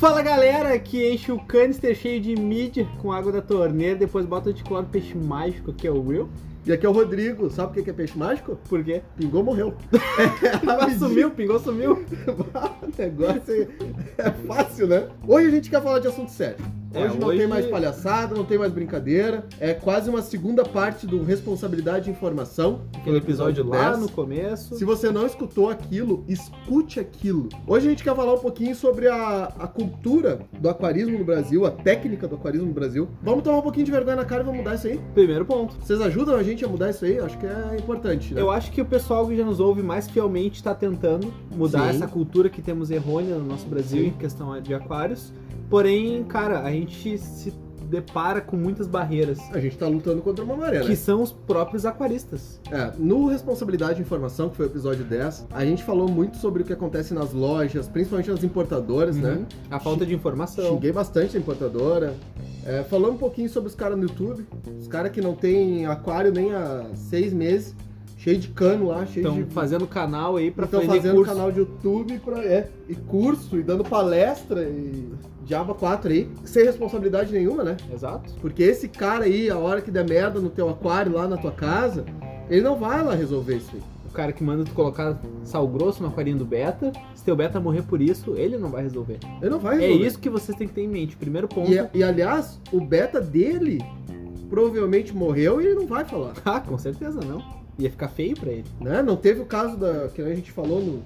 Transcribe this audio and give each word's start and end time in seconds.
Fala 0.00 0.22
galera 0.22 0.78
que 0.78 1.12
enche 1.12 1.30
o 1.30 1.38
canister 1.38 1.94
cheio 1.94 2.22
de 2.22 2.34
mídia 2.34 2.88
com 3.02 3.12
água 3.12 3.30
da 3.30 3.42
torneira, 3.42 3.94
depois 3.94 4.24
bota 4.24 4.50
de 4.50 4.64
cloro 4.64 4.86
peixe 4.86 5.14
mágico, 5.14 5.74
que 5.74 5.86
é 5.86 5.90
o 5.90 6.00
Will. 6.00 6.26
E 6.64 6.72
aqui 6.72 6.86
é 6.86 6.88
o 6.88 6.92
Rodrigo, 6.92 7.50
sabe 7.50 7.78
o 7.78 7.84
que 7.84 7.90
é 7.90 7.92
peixe 7.92 8.16
mágico? 8.16 8.58
Por 8.66 8.82
quê? 8.82 9.02
Pingou, 9.14 9.44
morreu. 9.44 9.74
Pingou, 10.62 10.98
sumiu, 10.98 11.30
pingou, 11.32 11.60
sumiu. 11.60 12.02
o 12.02 12.98
negócio 12.98 13.68
é, 14.16 14.26
é 14.26 14.30
fácil, 14.46 14.86
né? 14.86 15.06
Hoje 15.28 15.48
a 15.48 15.50
gente 15.50 15.68
quer 15.68 15.82
falar 15.82 15.98
de 15.98 16.08
assunto 16.08 16.30
sério. 16.30 16.79
É, 16.92 17.04
Hoje 17.04 17.18
não 17.18 17.28
hoje- 17.28 17.38
tem 17.38 17.46
mais 17.46 17.66
palhaçada, 17.66 18.34
não 18.34 18.44
tem 18.44 18.58
mais 18.58 18.72
brincadeira. 18.72 19.44
É 19.60 19.72
quase 19.72 20.10
uma 20.10 20.22
segunda 20.22 20.64
parte 20.64 21.06
do 21.06 21.22
Responsabilidade 21.22 22.06
de 22.06 22.10
Informação. 22.10 22.80
Aquele 22.96 23.18
episódio 23.18 23.64
lá 23.64 23.90
10. 23.90 24.00
no 24.00 24.08
começo. 24.10 24.74
Se 24.74 24.84
você 24.84 25.10
não 25.10 25.24
escutou 25.24 25.70
aquilo, 25.70 26.24
escute 26.26 26.98
aquilo. 26.98 27.48
Hoje 27.66 27.86
a 27.86 27.90
gente 27.90 28.02
quer 28.02 28.14
falar 28.16 28.34
um 28.34 28.38
pouquinho 28.38 28.74
sobre 28.74 29.06
a, 29.08 29.44
a 29.58 29.68
cultura 29.68 30.40
do 30.60 30.68
aquarismo 30.68 31.16
no 31.16 31.24
Brasil, 31.24 31.64
a 31.64 31.70
técnica 31.70 32.26
do 32.26 32.34
aquarismo 32.34 32.66
no 32.66 32.72
Brasil. 32.72 33.08
Vamos 33.22 33.44
tomar 33.44 33.58
um 33.58 33.62
pouquinho 33.62 33.86
de 33.86 33.92
vergonha 33.92 34.16
na 34.16 34.24
cara 34.24 34.42
e 34.42 34.44
vamos 34.44 34.58
mudar 34.58 34.74
isso 34.74 34.88
aí? 34.88 35.00
Primeiro 35.14 35.44
ponto. 35.44 35.76
Vocês 35.80 36.00
ajudam 36.00 36.34
a 36.34 36.42
gente 36.42 36.64
a 36.64 36.68
mudar 36.68 36.90
isso 36.90 37.04
aí? 37.04 37.20
Acho 37.20 37.38
que 37.38 37.46
é 37.46 37.76
importante, 37.78 38.34
né? 38.34 38.40
Eu 38.40 38.50
acho 38.50 38.72
que 38.72 38.80
o 38.80 38.84
pessoal 38.84 39.28
que 39.28 39.36
já 39.36 39.44
nos 39.44 39.60
ouve 39.60 39.80
mais 39.80 40.08
fielmente 40.08 40.56
está 40.56 40.74
tentando 40.74 41.32
mudar 41.54 41.82
Sim. 41.90 41.96
essa 41.98 42.08
cultura 42.08 42.48
que 42.50 42.60
temos 42.60 42.90
errônea 42.90 43.36
no 43.36 43.44
nosso 43.44 43.66
Brasil 43.68 44.02
Sim. 44.02 44.08
em 44.08 44.12
questão 44.12 44.60
de 44.60 44.74
aquários. 44.74 45.32
Porém, 45.68 46.24
cara, 46.24 46.62
a 46.62 46.70
gente 46.72 46.79
se 46.88 47.52
depara 47.90 48.40
com 48.40 48.56
muitas 48.56 48.86
barreiras. 48.86 49.38
A 49.52 49.58
gente 49.58 49.76
tá 49.76 49.86
lutando 49.88 50.22
contra 50.22 50.44
uma 50.44 50.56
maré, 50.56 50.78
né? 50.78 50.86
Que 50.86 50.94
são 50.94 51.22
os 51.22 51.32
próprios 51.32 51.84
aquaristas. 51.84 52.60
É, 52.70 52.92
no 52.96 53.26
Responsabilidade 53.26 53.96
de 53.96 54.02
Informação, 54.02 54.48
que 54.48 54.56
foi 54.56 54.66
o 54.66 54.68
episódio 54.68 55.04
10, 55.04 55.48
a 55.50 55.64
gente 55.64 55.82
falou 55.82 56.08
muito 56.08 56.36
sobre 56.36 56.62
o 56.62 56.64
que 56.64 56.72
acontece 56.72 57.12
nas 57.12 57.32
lojas, 57.32 57.88
principalmente 57.88 58.30
nas 58.30 58.44
importadoras, 58.44 59.16
né? 59.16 59.32
Uhum. 59.32 59.46
A 59.70 59.80
falta 59.80 60.06
de 60.06 60.14
informação. 60.14 60.74
Xinguei 60.74 60.92
bastante 60.92 61.36
a 61.36 61.40
importadora. 61.40 62.14
É, 62.64 62.84
falando 62.84 63.14
um 63.14 63.18
pouquinho 63.18 63.48
sobre 63.48 63.68
os 63.68 63.74
caras 63.74 63.96
no 63.98 64.04
YouTube. 64.04 64.46
Os 64.78 64.86
caras 64.86 65.10
que 65.10 65.20
não 65.20 65.34
tem 65.34 65.86
aquário 65.86 66.30
nem 66.30 66.52
há 66.54 66.84
seis 66.94 67.32
meses, 67.32 67.74
cheio 68.16 68.38
de 68.38 68.48
cano 68.48 68.88
lá, 68.88 69.04
cheio 69.06 69.26
Estão 69.26 69.42
de. 69.42 69.50
fazendo 69.52 69.86
canal 69.86 70.36
aí 70.36 70.50
pra 70.50 70.66
Estão 70.66 70.82
fazendo 70.82 71.16
curso. 71.16 71.32
canal 71.32 71.50
de 71.50 71.58
YouTube 71.58 72.20
pra, 72.24 72.44
é, 72.44 72.68
e 72.88 72.94
curso, 72.94 73.58
e 73.58 73.62
dando 73.62 73.82
palestra, 73.82 74.62
e 74.62 75.08
Diaba 75.50 75.74
4 75.74 76.12
aí, 76.12 76.28
sem 76.44 76.64
responsabilidade 76.64 77.32
nenhuma, 77.32 77.64
né? 77.64 77.76
Exato. 77.92 78.32
Porque 78.40 78.62
esse 78.62 78.86
cara 78.86 79.24
aí, 79.24 79.50
a 79.50 79.58
hora 79.58 79.80
que 79.82 79.90
der 79.90 80.08
merda 80.08 80.38
no 80.38 80.48
teu 80.48 80.68
aquário 80.68 81.12
lá 81.12 81.26
na 81.26 81.36
tua 81.36 81.50
casa, 81.50 82.04
ele 82.48 82.60
não 82.60 82.78
vai 82.78 83.02
lá 83.02 83.16
resolver 83.16 83.56
isso 83.56 83.72
aí. 83.74 83.82
O 84.08 84.12
cara 84.12 84.30
que 84.30 84.44
manda 84.44 84.62
tu 84.62 84.70
colocar 84.70 85.20
sal 85.42 85.66
grosso 85.66 86.04
no 86.04 86.08
aquarinho 86.08 86.38
do 86.38 86.44
beta, 86.44 86.92
se 87.16 87.24
teu 87.24 87.34
beta 87.34 87.58
morrer 87.58 87.82
por 87.82 88.00
isso, 88.00 88.36
ele 88.36 88.56
não 88.56 88.68
vai 88.70 88.84
resolver. 88.84 89.18
Ele 89.42 89.50
não 89.50 89.58
vai 89.58 89.78
É 89.78 89.80
resolver. 89.88 90.06
isso 90.06 90.18
que 90.20 90.30
vocês 90.30 90.56
têm 90.56 90.68
que 90.68 90.74
ter 90.74 90.82
em 90.82 90.88
mente. 90.88 91.16
Primeiro 91.16 91.48
ponto. 91.48 91.68
E, 91.68 91.84
e, 91.94 92.04
aliás, 92.04 92.60
o 92.72 92.80
beta 92.80 93.20
dele 93.20 93.80
provavelmente 94.48 95.12
morreu 95.12 95.60
e 95.60 95.66
ele 95.66 95.74
não 95.74 95.86
vai 95.88 96.04
falar. 96.04 96.34
Ah, 96.46 96.60
com 96.60 96.78
certeza 96.78 97.18
não. 97.26 97.42
Ia 97.76 97.90
ficar 97.90 98.06
feio 98.06 98.36
pra 98.38 98.52
ele. 98.52 98.66
Né? 98.80 99.02
Não 99.02 99.16
teve 99.16 99.40
o 99.40 99.44
caso 99.46 99.76
da 99.76 100.06
que 100.14 100.22
a 100.22 100.32
gente 100.32 100.52
falou 100.52 100.80
no, 100.80 101.02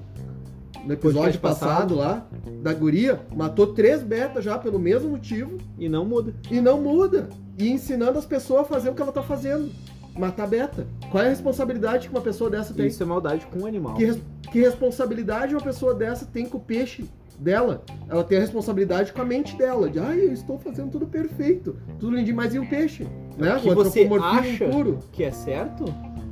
no 0.86 0.92
episódio 0.92 1.40
passado, 1.40 1.94
passado. 1.94 1.94
lá, 1.94 2.26
da 2.62 2.72
guria, 2.72 3.20
matou 3.34 3.68
três 3.68 4.02
betas 4.02 4.44
já 4.44 4.58
pelo 4.58 4.78
mesmo 4.78 5.10
motivo 5.10 5.56
E 5.78 5.88
não 5.88 6.04
muda. 6.04 6.34
e 6.50 6.60
não 6.60 6.80
muda. 6.80 7.28
E 7.58 7.68
ensinando 7.70 8.18
as 8.18 8.26
pessoas 8.26 8.62
a 8.62 8.64
fazer 8.64 8.90
o 8.90 8.94
que 8.94 9.02
ela 9.02 9.12
tá 9.12 9.22
fazendo. 9.22 9.70
Matar 10.16 10.46
beta. 10.46 10.86
Qual 11.10 11.22
é 11.22 11.26
a 11.26 11.30
responsabilidade 11.30 12.08
que 12.08 12.14
uma 12.14 12.20
pessoa 12.20 12.48
dessa 12.48 12.72
tem? 12.72 12.86
Isso 12.86 13.02
é 13.02 13.06
maldade 13.06 13.46
com 13.46 13.60
o 13.60 13.66
animal. 13.66 13.94
Que, 13.94 14.04
res- 14.04 14.22
que 14.52 14.60
responsabilidade 14.60 15.54
uma 15.54 15.60
pessoa 15.62 15.92
dessa 15.92 16.24
tem 16.24 16.46
com 16.46 16.58
o 16.58 16.60
peixe 16.60 17.04
dela? 17.36 17.82
Ela 18.08 18.22
tem 18.22 18.38
a 18.38 18.40
responsabilidade 18.40 19.12
com 19.12 19.20
a 19.20 19.24
mente 19.24 19.56
dela. 19.56 19.90
De, 19.90 19.98
ai, 19.98 20.20
eu 20.20 20.32
estou 20.32 20.56
fazendo 20.58 20.90
tudo 20.92 21.06
perfeito. 21.06 21.76
Tudo 21.98 22.14
lindinho, 22.14 22.36
mas 22.36 22.54
e 22.54 22.60
o 22.60 22.68
peixe? 22.68 23.08
Né? 23.36 23.56
O 23.56 23.60
que 23.60 23.70
O 23.70 23.74
você 23.74 24.08
acha 24.22 24.68
puro. 24.68 25.00
que 25.10 25.24
é 25.24 25.32
certo, 25.32 25.84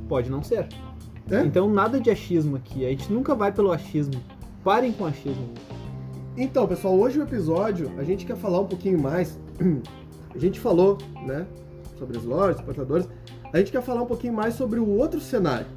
pode 0.07 0.29
não 0.31 0.41
ser. 0.41 0.65
É? 1.29 1.41
Então 1.41 1.69
nada 1.69 1.99
de 1.99 2.09
achismo 2.09 2.55
aqui. 2.55 2.85
A 2.85 2.89
gente 2.89 3.11
nunca 3.11 3.35
vai 3.35 3.51
pelo 3.51 3.71
achismo. 3.71 4.13
Parem 4.63 4.93
com 4.93 5.03
o 5.03 5.07
achismo. 5.07 5.49
Então, 6.37 6.65
pessoal, 6.65 6.95
hoje 6.95 7.19
o 7.19 7.23
episódio 7.23 7.91
a 7.97 8.03
gente 8.03 8.25
quer 8.25 8.37
falar 8.37 8.61
um 8.61 8.67
pouquinho 8.67 8.99
mais. 8.99 9.37
A 10.33 10.39
gente 10.39 10.59
falou, 10.59 10.97
né, 11.27 11.45
sobre 11.99 12.17
as 12.17 12.23
lojas, 12.23 12.57
exportadores. 12.57 13.07
A 13.51 13.57
gente 13.59 13.71
quer 13.71 13.83
falar 13.83 14.01
um 14.01 14.05
pouquinho 14.07 14.33
mais 14.33 14.55
sobre 14.55 14.79
o 14.79 14.89
outro 14.89 15.19
cenário. 15.19 15.67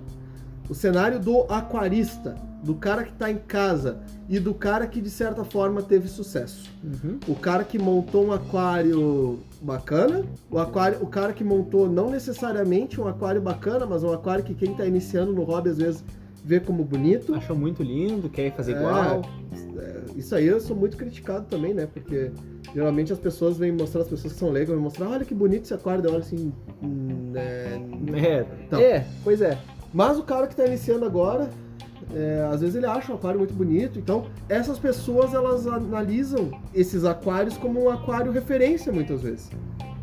O 0.66 0.74
cenário 0.74 1.20
do 1.20 1.42
aquarista, 1.42 2.36
do 2.62 2.74
cara 2.74 3.04
que 3.04 3.12
está 3.12 3.30
em 3.30 3.36
casa 3.36 4.00
e 4.28 4.41
do 4.41 4.54
cara 4.54 4.86
que 4.86 5.00
de 5.00 5.10
certa 5.10 5.44
forma 5.44 5.82
teve 5.82 6.08
sucesso. 6.08 6.70
Uhum. 6.82 7.18
O 7.28 7.34
cara 7.34 7.64
que 7.64 7.78
montou 7.78 8.26
um 8.26 8.32
aquário 8.32 9.41
bacana, 9.60 10.24
o, 10.50 10.58
aquário, 10.58 11.03
o 11.03 11.06
cara 11.06 11.32
que 11.32 11.44
montou 11.44 11.88
não 11.88 12.08
necessariamente 12.08 13.00
um 13.00 13.06
aquário 13.06 13.42
bacana, 13.42 13.84
mas 13.84 14.03
um 14.03 14.12
aquário 14.12 14.42
que 14.42 14.54
quem 14.54 14.72
está 14.72 14.86
iniciando 14.86 15.32
no 15.32 15.42
hobby 15.44 15.70
às 15.70 15.78
vezes 15.78 16.04
vê 16.47 16.61
como 16.61 16.84
bonito. 16.84 17.34
Achou 17.34 17.57
muito 17.57 17.83
lindo, 17.83 18.29
quer 18.31 18.55
fazer 18.55 18.75
É, 18.75 18.77
igual. 18.79 19.23
é, 19.79 20.03
isso 20.17 20.34
aí 20.34 20.47
eu 20.47 20.61
sou 20.61 20.77
muito 20.77 20.97
criticado 20.97 21.45
também, 21.51 21.75
né? 21.75 21.89
Porque 21.93 22.31
geralmente 22.73 23.12
as 23.12 23.19
pessoas 23.19 23.59
vêm 23.59 23.73
mostrar, 23.73 24.03
as 24.03 24.09
pessoas 24.09 24.33
que 24.33 24.39
são 24.39 24.51
leigas, 24.51 24.73
vêm 24.75 24.83
mostrar, 24.83 25.09
olha 25.09 25.25
que 25.25 25.34
bonito 25.34 25.65
esse 25.65 25.75
aquário, 25.75 26.09
olho 26.09 26.19
assim. 26.19 26.53
hum, 26.83 27.33
é, 27.34 27.81
É, 28.17 28.47
Então. 28.65 28.81
é, 28.81 29.05
pois 29.25 29.41
é. 29.43 29.59
Mas 29.93 30.19
o 30.19 30.23
cara 30.23 30.47
que 30.47 30.55
tá 30.55 30.65
iniciando 30.67 31.05
agora, 31.05 31.51
é, 32.15 32.49
às 32.53 32.61
vezes 32.61 32.77
ele 32.77 32.87
acha 32.87 33.11
um 33.13 33.17
aquário 33.17 33.39
muito 33.41 33.53
bonito. 33.55 33.99
Então, 33.99 34.27
essas 34.49 34.78
pessoas 34.78 35.34
elas 35.34 35.67
analisam 35.67 36.51
esses 36.73 37.05
aquários 37.05 37.57
como 37.57 37.83
um 37.84 37.91
aquário 37.91 38.31
referência 38.31 38.93
muitas 38.93 39.23
vezes. 39.23 39.51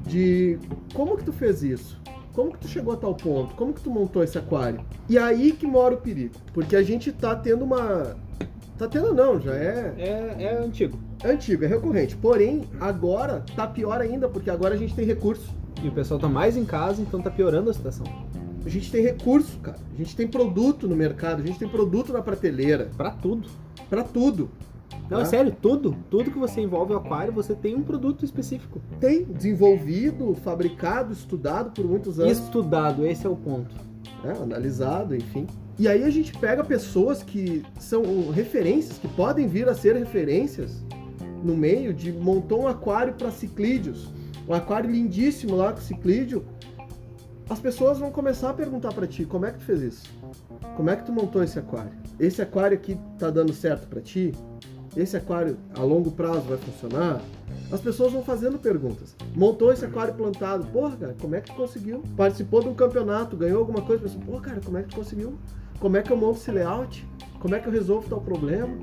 De 0.05 0.59
como 0.93 1.15
que 1.15 1.23
tu 1.23 1.31
fez 1.31 1.63
isso? 1.63 2.01
Como 2.33 2.51
que 2.51 2.59
tu 2.59 2.67
chegou 2.67 2.93
a 2.93 2.97
tal 2.97 3.13
ponto? 3.13 3.53
Como 3.55 3.73
que 3.73 3.81
tu 3.81 3.89
montou 3.91 4.23
esse 4.23 4.37
aquário? 4.37 4.81
E 5.07 5.17
aí 5.17 5.51
que 5.51 5.67
mora 5.67 5.93
o 5.93 5.97
perigo. 5.97 6.33
Porque 6.53 6.75
a 6.75 6.81
gente 6.83 7.11
tá 7.11 7.35
tendo 7.35 7.63
uma. 7.63 8.15
Tá 8.77 8.87
tendo 8.87 9.13
não, 9.13 9.39
já 9.39 9.53
é, 9.53 9.93
É, 9.97 10.43
é 10.43 10.57
antigo. 10.57 10.97
é 11.23 11.29
antigo, 11.31 11.63
é 11.63 11.67
recorrente. 11.67 12.15
Porém, 12.17 12.63
agora 12.79 13.43
tá 13.55 13.67
pior 13.67 14.01
ainda, 14.01 14.27
porque 14.27 14.49
agora 14.49 14.73
a 14.73 14.77
gente 14.77 14.95
tem 14.95 15.05
recurso. 15.05 15.47
E 15.83 15.87
o 15.87 15.91
pessoal 15.91 16.19
tá 16.19 16.27
mais 16.27 16.57
em 16.57 16.65
casa, 16.65 17.01
então 17.01 17.21
tá 17.21 17.29
piorando 17.29 17.69
a 17.69 17.73
situação. 17.73 18.05
A 18.65 18.69
gente 18.69 18.89
tem 18.91 19.03
recurso, 19.03 19.59
cara. 19.59 19.77
A 19.93 19.95
gente 19.97 20.15
tem 20.15 20.27
produto 20.27 20.87
no 20.87 20.95
mercado, 20.95 21.41
a 21.43 21.45
gente 21.45 21.59
tem 21.59 21.67
produto 21.67 22.11
na 22.11 22.21
prateleira. 22.21 22.89
Pra 22.97 23.11
tudo. 23.11 23.47
Pra 23.89 24.03
tudo. 24.03 24.49
Não, 25.09 25.21
é 25.21 25.25
sério, 25.25 25.55
tudo. 25.61 25.95
Tudo 26.09 26.31
que 26.31 26.37
você 26.37 26.61
envolve 26.61 26.93
o 26.93 26.97
aquário, 26.97 27.31
você 27.31 27.53
tem 27.53 27.75
um 27.75 27.83
produto 27.83 28.23
específico. 28.25 28.81
Tem 28.99 29.23
desenvolvido, 29.23 30.33
fabricado, 30.35 31.13
estudado 31.13 31.71
por 31.71 31.85
muitos 31.85 32.19
anos, 32.19 32.39
Estudado, 32.39 33.05
esse 33.05 33.25
é 33.25 33.29
o 33.29 33.35
ponto. 33.35 33.75
né, 34.23 34.33
analisado, 34.41 35.15
enfim. 35.15 35.45
E 35.77 35.87
aí 35.87 36.03
a 36.03 36.09
gente 36.09 36.37
pega 36.37 36.63
pessoas 36.63 37.21
que 37.23 37.63
são 37.79 38.29
referências, 38.31 38.97
que 38.97 39.07
podem 39.07 39.47
vir 39.47 39.67
a 39.67 39.73
ser 39.73 39.95
referências 39.95 40.83
no 41.43 41.55
meio 41.55 41.93
de 41.93 42.11
montou 42.11 42.61
um 42.63 42.67
aquário 42.67 43.13
para 43.13 43.29
ciclídeos, 43.31 44.09
um 44.47 44.53
aquário 44.53 44.89
lindíssimo 44.89 45.55
lá 45.55 45.73
com 45.73 45.81
ciclídeo. 45.81 46.45
As 47.49 47.59
pessoas 47.59 47.99
vão 47.99 48.09
começar 48.11 48.51
a 48.51 48.53
perguntar 48.53 48.93
para 48.93 49.05
ti, 49.05 49.25
como 49.25 49.45
é 49.45 49.51
que 49.51 49.59
tu 49.59 49.65
fez 49.65 49.81
isso? 49.81 50.03
Como 50.77 50.89
é 50.89 50.95
que 50.95 51.05
tu 51.05 51.11
montou 51.11 51.43
esse 51.43 51.59
aquário? 51.59 51.91
Esse 52.19 52.41
aquário 52.41 52.77
aqui 52.77 52.97
tá 53.19 53.29
dando 53.29 53.51
certo 53.51 53.87
para 53.87 53.99
ti? 53.99 54.31
Esse 54.95 55.17
aquário 55.17 55.57
a 55.75 55.81
longo 55.81 56.11
prazo 56.11 56.41
vai 56.41 56.57
funcionar? 56.57 57.21
As 57.71 57.81
pessoas 57.81 58.13
vão 58.13 58.23
fazendo 58.23 58.59
perguntas. 58.59 59.15
Montou 59.35 59.73
esse 59.73 59.83
aquário 59.83 60.13
plantado. 60.13 60.65
Porra, 60.67 60.95
cara, 60.95 61.15
como 61.19 61.35
é 61.35 61.41
que 61.41 61.51
tu 61.51 61.55
conseguiu? 61.55 62.03
Participou 62.15 62.61
de 62.61 62.69
um 62.69 62.75
campeonato, 62.75 63.35
ganhou 63.35 63.59
alguma 63.59 63.81
coisa. 63.81 64.03
Pensou, 64.03 64.21
pô, 64.21 64.39
cara, 64.39 64.61
como 64.63 64.77
é 64.77 64.83
que 64.83 64.89
tu 64.89 64.95
conseguiu? 64.95 65.33
Como 65.79 65.97
é 65.97 66.01
que 66.01 66.11
eu 66.11 66.17
monto 66.17 66.39
esse 66.39 66.51
layout? 66.51 67.07
Como 67.39 67.55
é 67.55 67.59
que 67.59 67.67
eu 67.67 67.71
resolvo 67.71 68.07
tal 68.07 68.21
problema? 68.21 68.77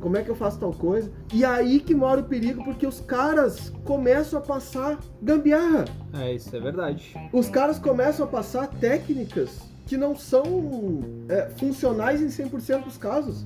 Como 0.00 0.16
é 0.16 0.22
que 0.22 0.30
eu 0.30 0.34
faço 0.34 0.58
tal 0.58 0.72
coisa? 0.72 1.12
E 1.32 1.44
aí 1.44 1.78
que 1.78 1.94
mora 1.94 2.22
o 2.22 2.24
perigo, 2.24 2.64
porque 2.64 2.86
os 2.86 3.00
caras 3.00 3.70
começam 3.84 4.38
a 4.38 4.42
passar 4.42 4.98
gambiarra. 5.20 5.84
É, 6.14 6.34
isso 6.34 6.56
é 6.56 6.58
verdade. 6.60 7.14
Os 7.32 7.50
caras 7.50 7.78
começam 7.78 8.24
a 8.24 8.28
passar 8.28 8.66
técnicas 8.66 9.60
que 9.86 9.96
não 9.96 10.16
são 10.16 11.00
é, 11.28 11.50
funcionais 11.50 12.22
em 12.22 12.28
100% 12.28 12.84
dos 12.84 12.96
casos. 12.96 13.44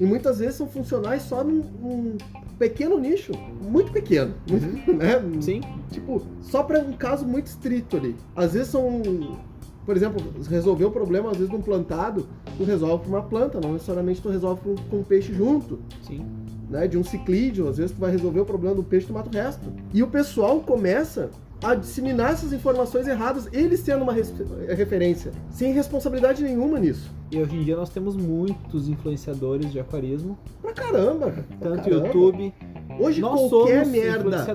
E 0.00 0.04
muitas 0.04 0.38
vezes 0.38 0.56
são 0.56 0.66
funcionais 0.66 1.22
só 1.22 1.44
num, 1.44 1.62
num 1.80 2.16
pequeno 2.58 2.98
nicho, 2.98 3.32
muito 3.60 3.92
pequeno, 3.92 4.34
né? 4.86 5.22
Sim. 5.40 5.60
Tipo, 5.90 6.22
só 6.40 6.62
para 6.62 6.80
um 6.80 6.92
caso 6.92 7.24
muito 7.24 7.46
estrito 7.46 7.96
ali. 7.96 8.16
Às 8.34 8.52
vezes 8.54 8.68
são, 8.68 9.38
por 9.84 9.96
exemplo, 9.96 10.22
resolver 10.48 10.86
um 10.86 10.90
problema 10.90 11.30
às 11.30 11.36
vezes 11.36 11.52
num 11.52 11.60
plantado, 11.60 12.26
tu 12.56 12.64
resolve 12.64 13.04
com 13.04 13.10
uma 13.10 13.22
planta, 13.22 13.60
não 13.60 13.72
necessariamente 13.72 14.20
tu 14.20 14.28
resolve 14.28 14.60
com, 14.62 14.74
com 14.74 14.96
um 14.98 15.04
peixe 15.04 15.32
junto 15.32 15.78
Sim. 16.02 16.24
né, 16.68 16.86
de 16.86 16.98
um 16.98 17.04
ciclídeo, 17.04 17.68
às 17.68 17.76
vezes 17.76 17.92
tu 17.92 18.00
vai 18.00 18.10
resolver 18.10 18.40
o 18.40 18.44
problema 18.44 18.74
do 18.74 18.82
peixe, 18.82 19.06
tu 19.06 19.12
mata 19.12 19.28
o 19.28 19.32
resto. 19.32 19.72
E 19.92 20.02
o 20.02 20.08
pessoal 20.08 20.60
começa 20.60 21.30
a 21.62 21.74
disseminar 21.74 22.32
essas 22.32 22.52
informações 22.52 23.06
erradas, 23.08 23.48
eles 23.52 23.80
sendo 23.80 24.02
uma 24.02 24.12
res- 24.12 24.32
referência, 24.76 25.32
sem 25.50 25.72
responsabilidade 25.72 26.42
nenhuma 26.42 26.78
nisso. 26.78 27.10
E 27.30 27.38
hoje 27.40 27.56
em 27.56 27.64
dia 27.64 27.76
nós 27.76 27.88
temos 27.90 28.16
muitos 28.16 28.88
influenciadores 28.88 29.72
de 29.72 29.80
aquarismo, 29.80 30.38
Pra 30.60 30.72
caramba! 30.72 31.30
pra 31.58 31.70
tanto 31.70 31.84
caramba. 31.84 32.06
YouTube 32.06 32.54
Hoje 33.00 33.20
Nós 33.20 33.48
qualquer 33.50 33.86
merda, 33.86 34.46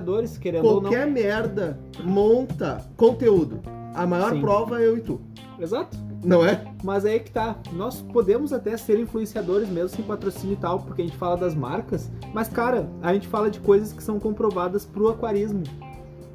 qualquer 0.62 1.06
merda 1.06 1.78
monta 2.02 2.80
conteúdo. 2.96 3.60
A 3.92 4.06
maior 4.06 4.32
Sim. 4.32 4.40
prova 4.40 4.80
é 4.80 4.86
eu 4.86 4.96
e 4.96 5.00
tu, 5.00 5.20
Exato. 5.58 5.98
não 6.24 6.46
é? 6.46 6.64
Mas 6.82 7.04
aí 7.04 7.18
que 7.20 7.30
tá. 7.30 7.56
Nós 7.72 8.00
podemos 8.00 8.52
até 8.52 8.76
ser 8.76 8.98
influenciadores 9.00 9.68
mesmo 9.68 9.88
sem 9.90 10.04
patrocínio 10.04 10.54
e 10.54 10.56
tal, 10.56 10.78
porque 10.78 11.02
a 11.02 11.04
gente 11.04 11.16
fala 11.18 11.36
das 11.36 11.54
marcas. 11.56 12.08
Mas, 12.32 12.48
cara, 12.48 12.88
a 13.02 13.12
gente 13.12 13.26
fala 13.26 13.50
de 13.50 13.58
coisas 13.60 13.92
que 13.92 14.02
são 14.02 14.18
comprovadas 14.20 14.86
pro 14.86 15.08
aquarismo. 15.08 15.64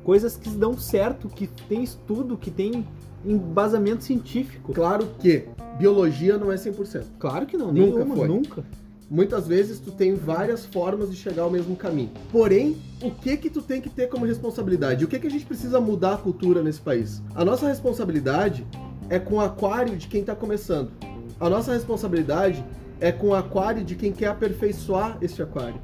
Coisas 0.05 0.37
que 0.37 0.49
dão 0.49 0.77
certo, 0.77 1.27
que 1.27 1.47
tem 1.67 1.83
estudo, 1.83 2.37
que 2.37 2.51
tem 2.51 2.85
embasamento 3.25 4.03
científico. 4.03 4.71
Claro 4.71 5.07
que 5.19 5.45
biologia 5.79 6.37
não 6.37 6.51
é 6.51 6.55
100%. 6.55 7.05
Claro 7.17 7.47
que 7.47 7.57
não, 7.57 7.73
Nunca 7.73 7.97
nenhuma, 7.97 8.15
foi. 8.15 8.27
nunca. 8.27 8.63
Muitas 9.09 9.47
vezes 9.47 9.79
tu 9.79 9.91
tem 9.91 10.13
várias 10.13 10.63
formas 10.63 11.09
de 11.09 11.15
chegar 11.15 11.41
ao 11.41 11.49
mesmo 11.49 11.75
caminho. 11.75 12.11
Porém, 12.31 12.77
o 13.01 13.09
que 13.09 13.35
que 13.35 13.49
tu 13.49 13.63
tem 13.63 13.81
que 13.81 13.89
ter 13.89 14.07
como 14.07 14.25
responsabilidade? 14.25 15.03
O 15.03 15.07
que 15.07 15.17
que 15.17 15.25
a 15.25 15.31
gente 15.31 15.45
precisa 15.45 15.81
mudar 15.81 16.13
a 16.13 16.17
cultura 16.17 16.61
nesse 16.61 16.81
país? 16.81 17.21
A 17.33 17.43
nossa 17.43 17.67
responsabilidade 17.67 18.65
é 19.09 19.17
com 19.17 19.35
o 19.35 19.41
aquário 19.41 19.97
de 19.97 20.07
quem 20.07 20.21
está 20.21 20.35
começando. 20.35 20.91
A 21.39 21.49
nossa 21.49 21.73
responsabilidade 21.73 22.63
é 22.99 23.11
com 23.11 23.29
o 23.29 23.33
aquário 23.35 23.83
de 23.83 23.95
quem 23.95 24.11
quer 24.11 24.27
aperfeiçoar 24.27 25.17
este 25.19 25.41
aquário. 25.41 25.79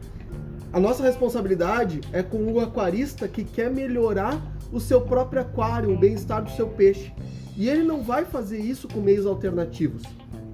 A 0.74 0.80
nossa 0.80 1.04
responsabilidade 1.04 2.00
é 2.14 2.24
com 2.24 2.50
o 2.50 2.62
aquarista 2.62 3.28
que 3.28 3.44
quer 3.44 3.70
melhorar 3.70 4.42
o 4.72 4.80
seu 4.80 5.02
próprio 5.02 5.42
aquário, 5.42 5.94
o 5.94 5.98
bem-estar 5.98 6.42
do 6.42 6.50
seu 6.52 6.66
peixe. 6.66 7.12
E 7.58 7.68
ele 7.68 7.84
não 7.84 8.02
vai 8.02 8.24
fazer 8.24 8.58
isso 8.58 8.88
com 8.88 9.02
meios 9.02 9.26
alternativos. 9.26 10.04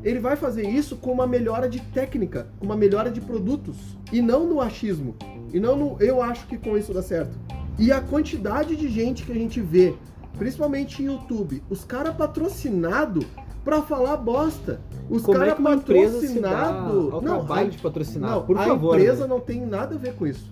Ele 0.03 0.19
vai 0.19 0.35
fazer 0.35 0.67
isso 0.67 0.95
com 0.95 1.11
uma 1.11 1.27
melhora 1.27 1.69
de 1.69 1.79
técnica, 1.79 2.47
com 2.57 2.65
uma 2.65 2.75
melhora 2.75 3.11
de 3.11 3.21
produtos, 3.21 3.75
e 4.11 4.19
não 4.19 4.47
no 4.47 4.59
achismo. 4.59 5.15
E 5.53 5.59
não 5.59 5.77
no 5.77 5.97
eu 5.99 6.19
acho 6.19 6.47
que 6.47 6.57
com 6.57 6.75
isso 6.75 6.91
dá 6.95 7.03
certo. 7.03 7.37
E 7.77 7.91
a 7.91 8.01
quantidade 8.01 8.75
de 8.75 8.89
gente 8.89 9.23
que 9.23 9.31
a 9.31 9.35
gente 9.35 9.61
vê, 9.61 9.93
principalmente 10.35 11.03
em 11.03 11.05
YouTube, 11.05 11.61
os 11.69 11.85
caras 11.85 12.15
patrocinado 12.15 13.23
pra 13.67 13.81
falar 13.81 14.15
bosta. 14.15 14.79
Os 15.09 15.27
é 15.27 15.33
caras 15.33 15.53
que 15.55 15.59
uma 15.59 15.73
empresa 15.73 16.21
se 16.25 16.39
dá 16.39 16.49
patrocinado. 16.49 17.09
ao 17.15 17.21
Não, 17.21 17.35
trabalho 17.39 17.67
a- 17.67 17.69
de 17.71 17.77
patrocinar? 17.79 18.31
não, 18.31 18.41
Por 18.43 18.57
a 18.57 18.63
favor. 18.63 18.95
empresa 18.97 19.23
né? 19.23 19.27
não 19.27 19.41
tem 19.41 19.65
nada 19.65 19.95
a 19.95 19.97
ver 19.97 20.13
com 20.13 20.25
isso. 20.25 20.49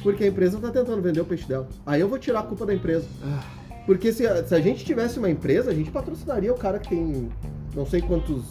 Porque 0.00 0.22
a 0.22 0.28
empresa 0.28 0.58
tá 0.60 0.70
tentando 0.70 1.02
vender 1.02 1.20
o 1.20 1.24
peixe 1.24 1.44
dela. 1.48 1.66
Aí 1.84 2.00
eu 2.00 2.08
vou 2.08 2.18
tirar 2.20 2.40
a 2.40 2.42
culpa 2.44 2.64
da 2.64 2.72
empresa. 2.72 3.04
Ah, 3.24 3.42
Porque 3.84 4.12
se 4.12 4.22
se 4.46 4.54
a 4.54 4.60
gente 4.60 4.84
tivesse 4.84 5.18
uma 5.18 5.28
empresa, 5.28 5.70
a 5.72 5.74
gente 5.74 5.90
patrocinaria 5.90 6.52
o 6.52 6.56
cara 6.56 6.78
que 6.78 6.88
tem 6.90 7.28
não 7.74 7.84
sei 7.84 8.00
quantos 8.00 8.44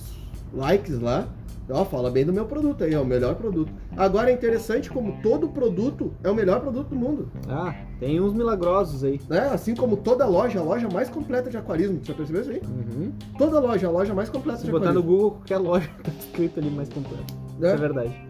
likes 0.53 0.99
lá. 0.99 1.27
Ó, 1.67 1.83
fala 1.83 2.11
bem 2.11 2.23
do 2.23 2.31
meu 2.31 2.45
produto 2.45 2.83
aí, 2.83 2.93
é 2.93 2.99
o 2.99 3.05
melhor 3.05 3.33
produto. 3.33 3.71
Agora 3.97 4.29
é 4.29 4.33
interessante 4.33 4.87
como 4.87 5.19
todo 5.23 5.49
produto 5.49 6.13
é 6.23 6.29
o 6.29 6.35
melhor 6.35 6.59
produto 6.61 6.89
do 6.89 6.95
mundo. 6.95 7.27
ah, 7.49 7.73
tem 7.99 8.21
uns 8.21 8.33
milagrosos 8.33 9.03
aí. 9.03 9.19
Né? 9.27 9.39
Assim 9.51 9.73
como 9.73 9.97
toda 9.97 10.27
loja, 10.27 10.59
a 10.59 10.63
loja 10.63 10.87
mais 10.87 11.09
completa 11.09 11.49
de 11.49 11.57
aquarismo. 11.57 11.97
Você 11.99 12.05
já 12.05 12.13
percebeu 12.13 12.41
isso 12.43 12.51
aí? 12.51 12.61
Uhum. 12.67 13.11
Toda 13.35 13.59
loja, 13.59 13.87
a 13.87 13.89
loja 13.89 14.13
mais 14.13 14.29
completa 14.29 14.59
Se 14.59 14.65
de 14.65 14.71
botar 14.71 14.93
no 14.93 14.99
aquarismo. 14.99 15.11
Google, 15.17 15.31
qualquer 15.37 15.57
loja 15.57 15.89
tá 16.03 16.11
escrito 16.19 16.59
ali 16.59 16.69
mais 16.69 16.89
completo. 16.89 17.33
né? 17.57 17.67
Isso 17.67 17.75
é 17.75 17.77
verdade. 17.77 18.27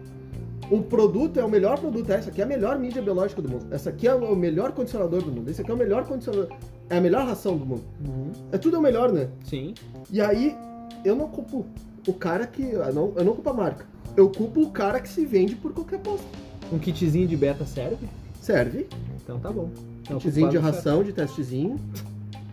O 0.70 0.82
produto 0.82 1.38
é 1.38 1.44
o 1.44 1.48
melhor 1.48 1.78
produto. 1.78 2.10
Essa 2.10 2.30
aqui 2.30 2.40
é 2.40 2.44
a 2.44 2.48
melhor 2.48 2.78
mídia 2.78 3.02
biológica 3.02 3.42
do 3.42 3.50
mundo. 3.50 3.66
Essa 3.70 3.90
aqui 3.90 4.08
é 4.08 4.14
o 4.14 4.34
melhor 4.34 4.72
condicionador 4.72 5.22
do 5.22 5.30
mundo. 5.30 5.50
Esse 5.50 5.60
aqui 5.60 5.70
é 5.70 5.74
o 5.74 5.76
melhor 5.76 6.04
condicionador. 6.06 6.48
É 6.88 6.96
a 6.96 7.00
melhor 7.02 7.26
ração 7.26 7.56
do 7.56 7.66
mundo. 7.66 7.84
Uhum. 8.08 8.32
É 8.50 8.56
tudo 8.56 8.78
o 8.78 8.80
melhor, 8.80 9.12
né? 9.12 9.28
Sim. 9.44 9.74
E 10.10 10.20
aí, 10.22 10.56
eu 11.04 11.14
não 11.14 11.28
culpo 11.28 11.66
o 12.06 12.12
cara 12.12 12.46
que. 12.46 12.62
Eu 12.62 12.92
não, 12.92 13.12
eu 13.16 13.24
não 13.24 13.34
culpo 13.34 13.50
a 13.50 13.54
marca. 13.54 13.86
Eu 14.16 14.30
culpo 14.30 14.62
o 14.62 14.70
cara 14.70 15.00
que 15.00 15.08
se 15.08 15.24
vende 15.26 15.54
por 15.54 15.72
qualquer 15.72 16.00
posto. 16.00 16.26
Um 16.72 16.78
kitzinho 16.78 17.28
de 17.28 17.36
beta 17.36 17.64
serve? 17.64 18.08
Serve. 18.40 18.86
Então 19.22 19.38
tá 19.38 19.50
bom. 19.50 19.70
Então, 20.02 20.18
Kitzinho 20.18 20.48
de 20.48 20.56
ração, 20.56 21.02
de 21.02 21.12
testezinho. 21.12 21.80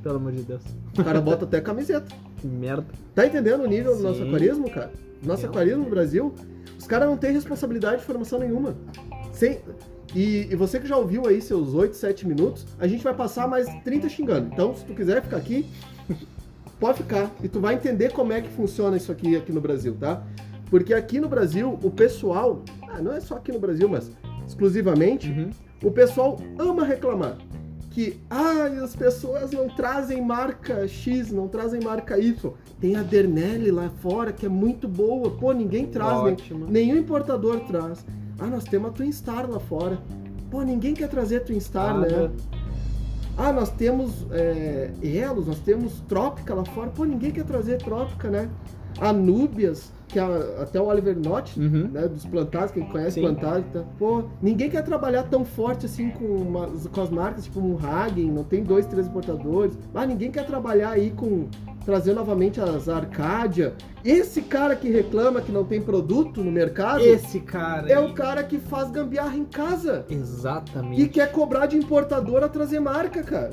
Pelo 0.02 0.16
amor 0.16 0.32
de 0.32 0.42
Deus. 0.42 0.64
O 0.98 1.04
cara 1.04 1.22
bota 1.22 1.46
até 1.46 1.62
camiseta. 1.62 2.08
Que 2.44 2.48
merda. 2.48 2.86
Tá 3.16 3.26
entendendo 3.26 3.62
o 3.62 3.66
nível 3.66 3.96
do 3.96 4.04
nosso 4.04 4.20
Sim. 4.20 4.28
aquarismo, 4.28 4.70
cara? 4.70 4.92
Nosso 5.24 5.44
Não. 5.44 5.50
aquarismo 5.50 5.86
no 5.86 5.90
Brasil, 5.90 6.34
os 6.78 6.86
caras 6.86 7.08
não 7.08 7.16
têm 7.16 7.32
responsabilidade 7.32 8.00
de 8.00 8.04
formação 8.04 8.38
nenhuma. 8.38 8.76
Sem... 9.32 9.60
E, 10.14 10.50
e 10.52 10.56
você 10.58 10.78
que 10.78 10.86
já 10.86 10.98
ouviu 10.98 11.26
aí 11.26 11.42
seus 11.42 11.74
8, 11.74 11.96
7 11.96 12.28
minutos, 12.28 12.66
a 12.78 12.86
gente 12.86 13.02
vai 13.02 13.14
passar 13.14 13.48
mais 13.48 13.66
30 13.86 14.10
xingando. 14.10 14.50
Então, 14.52 14.76
se 14.76 14.84
tu 14.84 14.94
quiser 14.94 15.24
ficar 15.24 15.38
aqui, 15.38 15.66
pode 16.84 16.98
ficar. 16.98 17.32
E 17.42 17.48
tu 17.48 17.62
vai 17.62 17.76
entender 17.76 18.12
como 18.12 18.34
é 18.34 18.42
que 18.42 18.50
funciona 18.50 18.98
isso 18.98 19.10
aqui, 19.12 19.36
aqui 19.38 19.52
no 19.54 19.62
Brasil, 19.62 19.96
tá? 19.98 20.22
Porque 20.70 20.94
aqui 20.94 21.18
no 21.20 21.30
Brasil, 21.30 21.80
o 21.82 21.90
pessoal, 21.90 22.62
ah, 22.90 23.02
não 23.02 23.14
é 23.14 23.22
só 23.22 23.36
aqui 23.36 23.52
no 23.54 23.60
Brasil, 23.60 23.88
mas 23.88 24.12
exclusivamente, 24.46 25.30
Uhum. 25.30 25.50
o 25.82 25.92
pessoal 25.92 26.38
ama 26.60 26.84
reclamar 26.84 27.38
que 27.90 28.20
ah, 28.30 28.66
as 28.84 28.96
pessoas 28.96 29.52
não 29.52 29.70
trazem 29.70 30.20
marca 30.22 30.86
X, 30.88 31.32
não 31.32 31.48
trazem 31.48 31.80
marca 31.82 32.20
Y. 32.20 32.52
Tem 32.82 32.96
a 32.98 33.04
Dernelli 33.04 33.72
lá 33.72 33.90
fora 34.02 34.34
que 34.34 34.46
é 34.46 34.50
muito 34.50 34.88
boa. 34.88 35.30
Pô, 35.32 35.52
ninguém 35.54 35.86
traz, 35.86 36.24
nem- 36.24 36.60
nenhum 36.70 36.98
importador 36.98 37.60
traz. 37.62 38.04
Ah, 38.40 38.48
nós 38.48 38.64
temos 38.66 38.90
a 38.90 38.94
Twin 38.94 39.12
Star 39.12 39.50
lá 39.50 39.60
fora. 39.60 40.00
Pô, 40.52 40.62
ninguém 40.64 40.94
quer 40.96 41.08
trazer 41.08 41.38
a 41.38 41.40
Twin 41.42 41.60
Star, 41.60 41.96
Ah, 41.96 42.00
né? 42.00 42.08
Ah, 43.36 43.52
nós 43.52 43.70
temos 43.72 44.26
é, 44.32 44.92
Elos, 45.02 45.48
nós 45.48 45.60
temos 45.60 46.00
Trópica 46.08 46.54
lá 46.54 46.64
fora. 46.66 46.92
Pô, 46.92 47.04
ninguém 47.04 47.32
quer 47.32 47.46
trazer 47.46 47.82
Trópica, 47.82 48.30
né? 48.30 48.50
Anúbias, 49.00 49.92
que 50.08 50.20
é 50.20 50.24
até 50.62 50.80
o 50.80 50.86
Oliver 50.86 51.16
Knott, 51.16 51.60
Uhum. 51.60 51.90
né, 51.92 52.08
dos 52.08 52.26
plantados, 52.26 52.72
quem 52.72 52.84
conhece 52.86 53.14
Sim. 53.16 53.22
plantado, 53.22 53.64
tá? 53.74 53.84
pô, 53.98 54.24
ninguém 54.42 54.70
quer 54.70 54.84
trabalhar 54.84 55.24
tão 55.24 55.44
forte 55.44 55.86
assim 55.88 56.10
com, 56.12 56.26
uma- 56.26 56.68
com 56.68 57.02
as 57.02 57.10
marcas, 57.10 57.46
tipo 57.46 57.60
um 57.60 57.78
Hagen, 57.84 58.32
não 58.32 58.44
tem 58.44 58.64
dois, 58.64 58.86
três 58.86 59.08
importadores, 59.08 59.76
mas 59.94 60.08
ninguém 60.08 60.30
quer 60.32 60.46
trabalhar 60.46 60.92
aí 60.92 61.10
com, 61.12 61.48
trazer 61.84 62.14
novamente 62.14 62.62
as 62.62 62.88
Arcadia. 62.88 63.74
Esse 64.06 64.42
cara 64.42 64.76
que 64.76 64.90
reclama 64.90 65.42
que 65.42 65.52
não 65.52 65.64
tem 65.64 65.82
produto 65.82 66.44
no 66.44 66.52
mercado, 66.52 67.02
Esse 67.04 67.40
cara. 67.40 67.90
é 67.92 67.96
aí. 67.98 68.06
o 68.06 68.14
cara 68.14 68.44
que 68.44 68.60
faz 68.60 68.92
gambiarra 68.92 69.36
em 69.36 69.46
casa 69.46 70.06
Exatamente. 70.10 71.02
e 71.02 71.08
quer 71.10 71.32
cobrar 71.32 71.66
de 71.66 71.76
importadora 71.76 72.48
trazer 72.48 72.80
marca, 72.80 73.24
cara. 73.24 73.52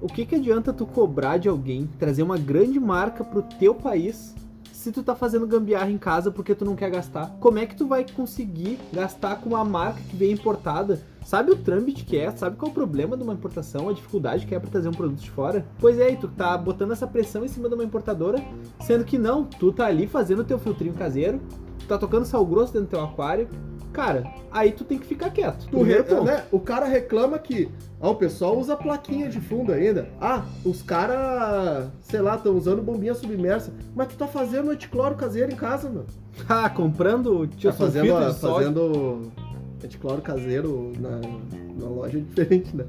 O 0.00 0.06
que, 0.08 0.26
que 0.26 0.34
adianta 0.34 0.72
tu 0.72 0.84
cobrar 0.84 1.38
de 1.38 1.48
alguém, 1.48 1.88
trazer 1.98 2.22
uma 2.22 2.36
grande 2.36 2.78
marca 2.80 3.22
pro 3.24 3.40
teu 3.42 3.72
país, 3.74 4.34
se 4.82 4.90
tu 4.90 5.00
tá 5.00 5.14
fazendo 5.14 5.46
gambiarra 5.46 5.90
em 5.90 5.96
casa 5.96 6.32
porque 6.32 6.56
tu 6.56 6.64
não 6.64 6.74
quer 6.74 6.90
gastar? 6.90 7.36
Como 7.38 7.56
é 7.56 7.66
que 7.66 7.76
tu 7.76 7.86
vai 7.86 8.04
conseguir 8.04 8.80
gastar 8.92 9.36
com 9.36 9.50
uma 9.50 9.64
marca 9.64 10.00
que 10.10 10.16
veio 10.16 10.32
importada? 10.32 11.00
Sabe 11.24 11.52
o 11.52 11.56
trâmite 11.56 12.04
que 12.04 12.18
é? 12.18 12.28
Sabe 12.32 12.56
qual 12.56 12.68
é 12.68 12.72
o 12.72 12.74
problema 12.74 13.16
de 13.16 13.22
uma 13.22 13.32
importação? 13.32 13.88
A 13.88 13.92
dificuldade 13.92 14.44
que 14.44 14.56
é 14.56 14.58
pra 14.58 14.68
trazer 14.68 14.88
um 14.88 14.92
produto 14.92 15.20
de 15.20 15.30
fora? 15.30 15.64
Pois 15.78 16.00
é, 16.00 16.10
e 16.10 16.16
tu 16.16 16.26
tá 16.26 16.58
botando 16.58 16.90
essa 16.90 17.06
pressão 17.06 17.44
em 17.44 17.48
cima 17.48 17.68
de 17.68 17.76
uma 17.76 17.84
importadora, 17.84 18.42
sendo 18.80 19.04
que 19.04 19.16
não, 19.16 19.44
tu 19.44 19.72
tá 19.72 19.86
ali 19.86 20.08
fazendo 20.08 20.42
teu 20.42 20.58
filtrinho 20.58 20.94
caseiro, 20.94 21.40
tu 21.78 21.86
tá 21.86 21.96
tocando 21.96 22.24
sal 22.24 22.44
grosso 22.44 22.72
dentro 22.72 22.88
do 22.88 22.90
teu 22.90 23.04
aquário. 23.04 23.48
Cara, 23.92 24.24
aí 24.50 24.72
tu 24.72 24.84
tem 24.84 24.98
que 24.98 25.06
ficar 25.06 25.30
quieto. 25.30 25.66
Tu 25.70 25.82
re- 25.82 26.02
né, 26.24 26.44
o 26.50 26.58
cara 26.58 26.86
reclama 26.86 27.38
que 27.38 27.68
ah, 28.00 28.08
o 28.10 28.14
pessoal 28.14 28.58
usa 28.58 28.76
plaquinha 28.76 29.28
de 29.28 29.40
fundo 29.40 29.72
ainda. 29.72 30.08
Ah, 30.20 30.44
os 30.64 30.82
caras, 30.82 31.88
sei 32.00 32.20
lá, 32.20 32.36
estão 32.36 32.56
usando 32.56 32.82
bombinha 32.82 33.14
submersa. 33.14 33.72
Mas 33.94 34.08
tu 34.08 34.16
tá 34.16 34.26
fazendo 34.26 34.70
anticloro 34.70 35.14
caseiro 35.14 35.52
em 35.52 35.56
casa, 35.56 35.88
meu. 35.88 36.04
Ah, 36.48 36.70
comprando 36.70 37.46
tio 37.46 37.70
Tá 37.70 37.76
fazendo, 37.76 38.34
fazendo 38.34 39.22
anticloro 39.84 40.22
caseiro 40.22 40.92
na, 40.98 41.20
na 41.78 41.88
loja 41.90 42.18
diferente, 42.18 42.74
né? 42.74 42.84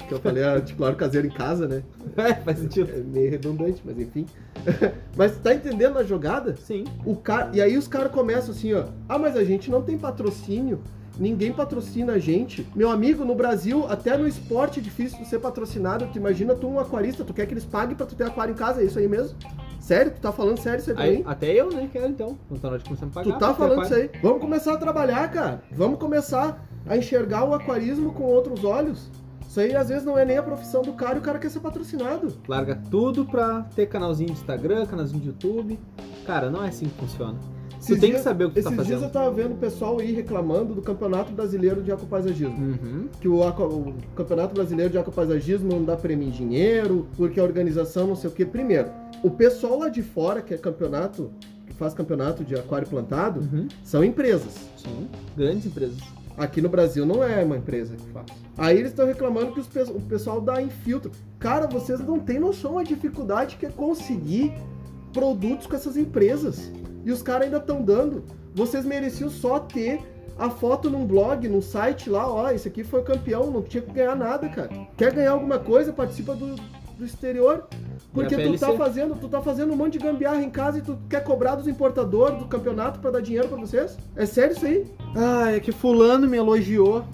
Porque 0.00 0.14
eu 0.14 0.20
falei 0.20 0.42
anticloro 0.42 0.96
caseiro 0.96 1.26
em 1.26 1.30
casa, 1.30 1.68
né? 1.68 1.82
É, 2.16 2.34
faz 2.34 2.58
sentido. 2.58 2.90
É 2.92 2.98
meio 2.98 3.30
redundante, 3.30 3.80
mas 3.84 3.98
enfim. 3.98 4.26
mas 5.16 5.36
tá 5.38 5.54
entendendo 5.54 5.98
a 5.98 6.04
jogada? 6.04 6.56
Sim. 6.56 6.84
O 7.04 7.16
cara, 7.16 7.50
e 7.54 7.60
aí 7.60 7.76
os 7.76 7.88
caras 7.88 8.12
começam 8.12 8.50
assim, 8.50 8.74
ó. 8.74 8.84
Ah, 9.08 9.18
mas 9.18 9.36
a 9.36 9.44
gente 9.44 9.70
não 9.70 9.82
tem 9.82 9.96
patrocínio. 9.96 10.80
Ninguém 11.18 11.52
patrocina 11.52 12.14
a 12.14 12.18
gente. 12.18 12.66
Meu 12.74 12.90
amigo, 12.90 13.24
no 13.24 13.34
Brasil, 13.34 13.86
até 13.88 14.16
no 14.16 14.26
esporte 14.26 14.80
é 14.80 14.82
difícil 14.82 15.22
ser 15.26 15.38
patrocinado. 15.38 16.06
Tu 16.12 16.18
imagina 16.18 16.54
tu 16.54 16.66
um 16.66 16.80
aquarista, 16.80 17.24
tu 17.24 17.34
quer 17.34 17.46
que 17.46 17.52
eles 17.52 17.64
paguem 17.64 17.94
pra 17.94 18.06
tu 18.06 18.14
ter 18.14 18.24
aquário 18.24 18.52
em 18.52 18.56
casa, 18.56 18.80
é 18.80 18.84
isso 18.84 18.98
aí 18.98 19.06
mesmo? 19.06 19.36
Sério? 19.80 20.12
Tu 20.12 20.20
tá 20.20 20.32
falando 20.32 20.58
sério 20.58 20.80
isso 20.80 20.90
aí 20.92 21.16
Aí, 21.16 21.22
até 21.26 21.52
eu, 21.52 21.70
né, 21.70 21.88
quero 21.92 22.08
então. 22.08 22.38
Então 22.46 22.58
tá 22.58 22.68
na 22.68 22.74
hora 22.74 22.78
de 22.78 22.84
começar 22.84 23.06
a 23.06 23.08
pagar. 23.10 23.32
Tu 23.32 23.38
tá 23.38 23.54
falando 23.54 23.82
isso 23.82 23.94
aí. 23.94 24.10
Vamos 24.22 24.40
começar 24.40 24.74
a 24.74 24.76
trabalhar, 24.76 25.30
cara. 25.30 25.62
Vamos 25.72 25.98
começar 25.98 26.64
a 26.86 26.96
enxergar 26.96 27.44
o 27.44 27.54
aquarismo 27.54 28.12
com 28.12 28.24
outros 28.24 28.64
olhos. 28.64 29.10
Isso 29.50 29.58
aí 29.58 29.74
às 29.74 29.88
vezes 29.88 30.04
não 30.04 30.16
é 30.16 30.24
nem 30.24 30.38
a 30.38 30.42
profissão 30.44 30.80
do 30.80 30.92
cara 30.92 31.16
e 31.16 31.18
o 31.18 31.22
cara 31.22 31.36
quer 31.36 31.50
ser 31.50 31.58
patrocinado. 31.58 32.32
Larga 32.46 32.78
tudo 32.88 33.24
pra 33.24 33.62
ter 33.74 33.86
canalzinho 33.86 34.28
de 34.28 34.34
Instagram, 34.38 34.86
canalzinho 34.86 35.20
de 35.20 35.26
YouTube. 35.26 35.76
Cara, 36.24 36.48
não 36.48 36.64
é 36.64 36.68
assim 36.68 36.86
que 36.86 36.94
funciona. 36.94 37.34
Tu 37.34 37.94
Esses 37.94 37.98
tem 38.00 38.12
que 38.12 38.20
saber 38.20 38.44
o 38.44 38.50
que 38.52 38.60
tu 38.60 38.62
tá 38.62 38.70
Esses 38.70 38.86
dias 38.86 39.00
fazendo. 39.00 39.08
eu 39.08 39.12
tava 39.12 39.30
vendo 39.32 39.54
o 39.54 39.56
pessoal 39.56 39.98
aí 39.98 40.12
reclamando 40.12 40.72
do 40.72 40.80
Campeonato 40.82 41.32
Brasileiro 41.32 41.82
de 41.82 41.90
Aquapaisagismo. 41.90 42.54
Uhum. 42.56 43.08
que 43.20 43.26
o, 43.26 43.40
o 43.42 43.94
Campeonato 44.14 44.54
Brasileiro 44.54 44.92
de 44.92 44.98
Aquapaisagismo 44.98 45.68
não 45.68 45.82
dá 45.82 45.96
prêmio 45.96 46.28
em 46.28 46.30
dinheiro, 46.30 47.08
porque 47.16 47.40
a 47.40 47.42
organização 47.42 48.06
não 48.06 48.14
sei 48.14 48.30
o 48.30 48.32
que. 48.32 48.44
Primeiro, 48.46 48.88
o 49.20 49.30
pessoal 49.32 49.80
lá 49.80 49.88
de 49.88 50.00
fora, 50.02 50.42
que 50.42 50.54
é 50.54 50.58
campeonato, 50.58 51.28
que 51.66 51.72
faz 51.72 51.92
campeonato 51.92 52.44
de 52.44 52.54
aquário 52.54 52.86
plantado, 52.86 53.40
Uhum. 53.40 53.66
são 53.82 54.04
empresas. 54.04 54.54
Sim. 54.76 55.08
Grandes 55.36 55.66
empresas. 55.66 55.98
Aqui 56.40 56.62
no 56.62 56.70
Brasil 56.70 57.04
não 57.04 57.22
é 57.22 57.44
uma 57.44 57.58
empresa 57.58 57.94
que 57.96 58.08
faz. 58.12 58.26
Aí 58.56 58.78
eles 58.78 58.92
estão 58.92 59.06
reclamando 59.06 59.52
que 59.52 59.62
pe- 59.62 59.82
o 59.82 60.00
pessoal 60.00 60.40
dá 60.40 60.60
em 60.62 60.70
filtro. 60.70 61.10
Cara, 61.38 61.66
vocês 61.66 62.00
não 62.00 62.18
têm 62.18 62.38
noção 62.38 62.78
a 62.78 62.82
dificuldade 62.82 63.56
que 63.56 63.66
é 63.66 63.68
conseguir 63.68 64.54
produtos 65.12 65.66
com 65.66 65.76
essas 65.76 65.98
empresas. 65.98 66.72
E 67.04 67.12
os 67.12 67.22
caras 67.22 67.44
ainda 67.44 67.58
estão 67.58 67.82
dando. 67.82 68.24
Vocês 68.54 68.86
mereciam 68.86 69.28
só 69.28 69.58
ter 69.58 70.00
a 70.38 70.48
foto 70.48 70.88
num 70.88 71.06
blog, 71.06 71.46
num 71.46 71.60
site 71.60 72.08
lá, 72.08 72.26
ó, 72.26 72.50
esse 72.50 72.66
aqui 72.66 72.82
foi 72.82 73.02
campeão, 73.02 73.50
não 73.50 73.62
tinha 73.62 73.82
que 73.82 73.92
ganhar 73.92 74.16
nada, 74.16 74.48
cara. 74.48 74.70
Quer 74.96 75.12
ganhar 75.12 75.32
alguma 75.32 75.58
coisa, 75.58 75.92
participa 75.92 76.34
do, 76.34 76.56
do 77.00 77.06
exterior. 77.06 77.66
Porque 78.12 78.36
tu 78.36 78.58
tá 78.58 78.72
fazendo, 78.74 79.16
tu 79.16 79.28
tá 79.28 79.40
fazendo 79.40 79.72
um 79.72 79.76
monte 79.76 79.98
de 79.98 80.04
gambiarra 80.04 80.42
em 80.42 80.50
casa 80.50 80.78
e 80.78 80.82
tu 80.82 80.98
quer 81.08 81.24
cobrar 81.24 81.56
dos 81.56 81.66
importadores 81.66 82.38
do 82.38 82.46
campeonato 82.46 83.00
pra 83.00 83.10
dar 83.10 83.20
dinheiro 83.20 83.48
pra 83.48 83.58
vocês? 83.58 83.96
É 84.14 84.26
sério 84.26 84.56
isso 84.56 84.66
aí? 84.66 84.86
Ah, 85.16 85.50
é 85.50 85.60
que 85.60 85.72
fulano 85.72 86.28
me 86.28 86.36
elogiou. 86.36 87.04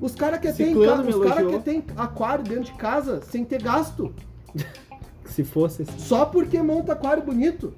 Os 0.00 0.14
caras 0.14 0.40
que 0.40 0.52
tem, 0.52 0.68
Ciclano 0.68 1.04
me 1.04 1.12
os 1.12 1.26
cara 1.26 1.44
que 1.44 1.58
tem 1.58 1.84
aquário 1.96 2.44
dentro 2.44 2.64
de 2.64 2.72
casa 2.74 3.20
sem 3.22 3.44
ter 3.44 3.60
gasto. 3.60 4.14
Se 5.26 5.44
fosse 5.44 5.82
esse. 5.82 6.00
Só 6.00 6.24
porque 6.24 6.60
monta 6.62 6.92
aquário 6.92 7.22
bonito. 7.22 7.74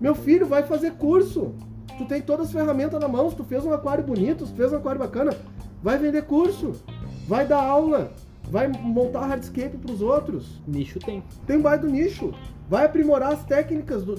Meu 0.00 0.14
filho 0.14 0.46
vai 0.46 0.62
fazer 0.62 0.92
curso. 0.92 1.52
Tu 1.98 2.04
tem 2.04 2.22
todas 2.22 2.46
as 2.46 2.52
ferramentas 2.52 3.00
na 3.00 3.08
mão. 3.08 3.28
Se 3.28 3.36
tu 3.36 3.44
fez 3.44 3.64
um 3.64 3.72
aquário 3.72 4.04
bonito, 4.04 4.46
se 4.46 4.52
tu 4.52 4.56
fez 4.56 4.72
um 4.72 4.76
aquário 4.76 5.00
bacana, 5.00 5.36
vai 5.82 5.98
vender 5.98 6.22
curso. 6.22 6.72
Vai 7.26 7.46
dar 7.46 7.62
aula. 7.62 8.12
Vai 8.48 8.68
montar 8.68 9.20
hardscape 9.26 9.76
pros 9.76 10.00
outros. 10.00 10.60
Nicho 10.66 10.98
tem. 10.98 11.22
Tem 11.46 11.56
um 11.56 11.62
bairro 11.62 11.82
do 11.82 11.90
nicho. 11.90 12.32
Vai 12.68 12.84
aprimorar 12.86 13.32
as 13.32 13.44
técnicas 13.44 14.04
do- 14.04 14.18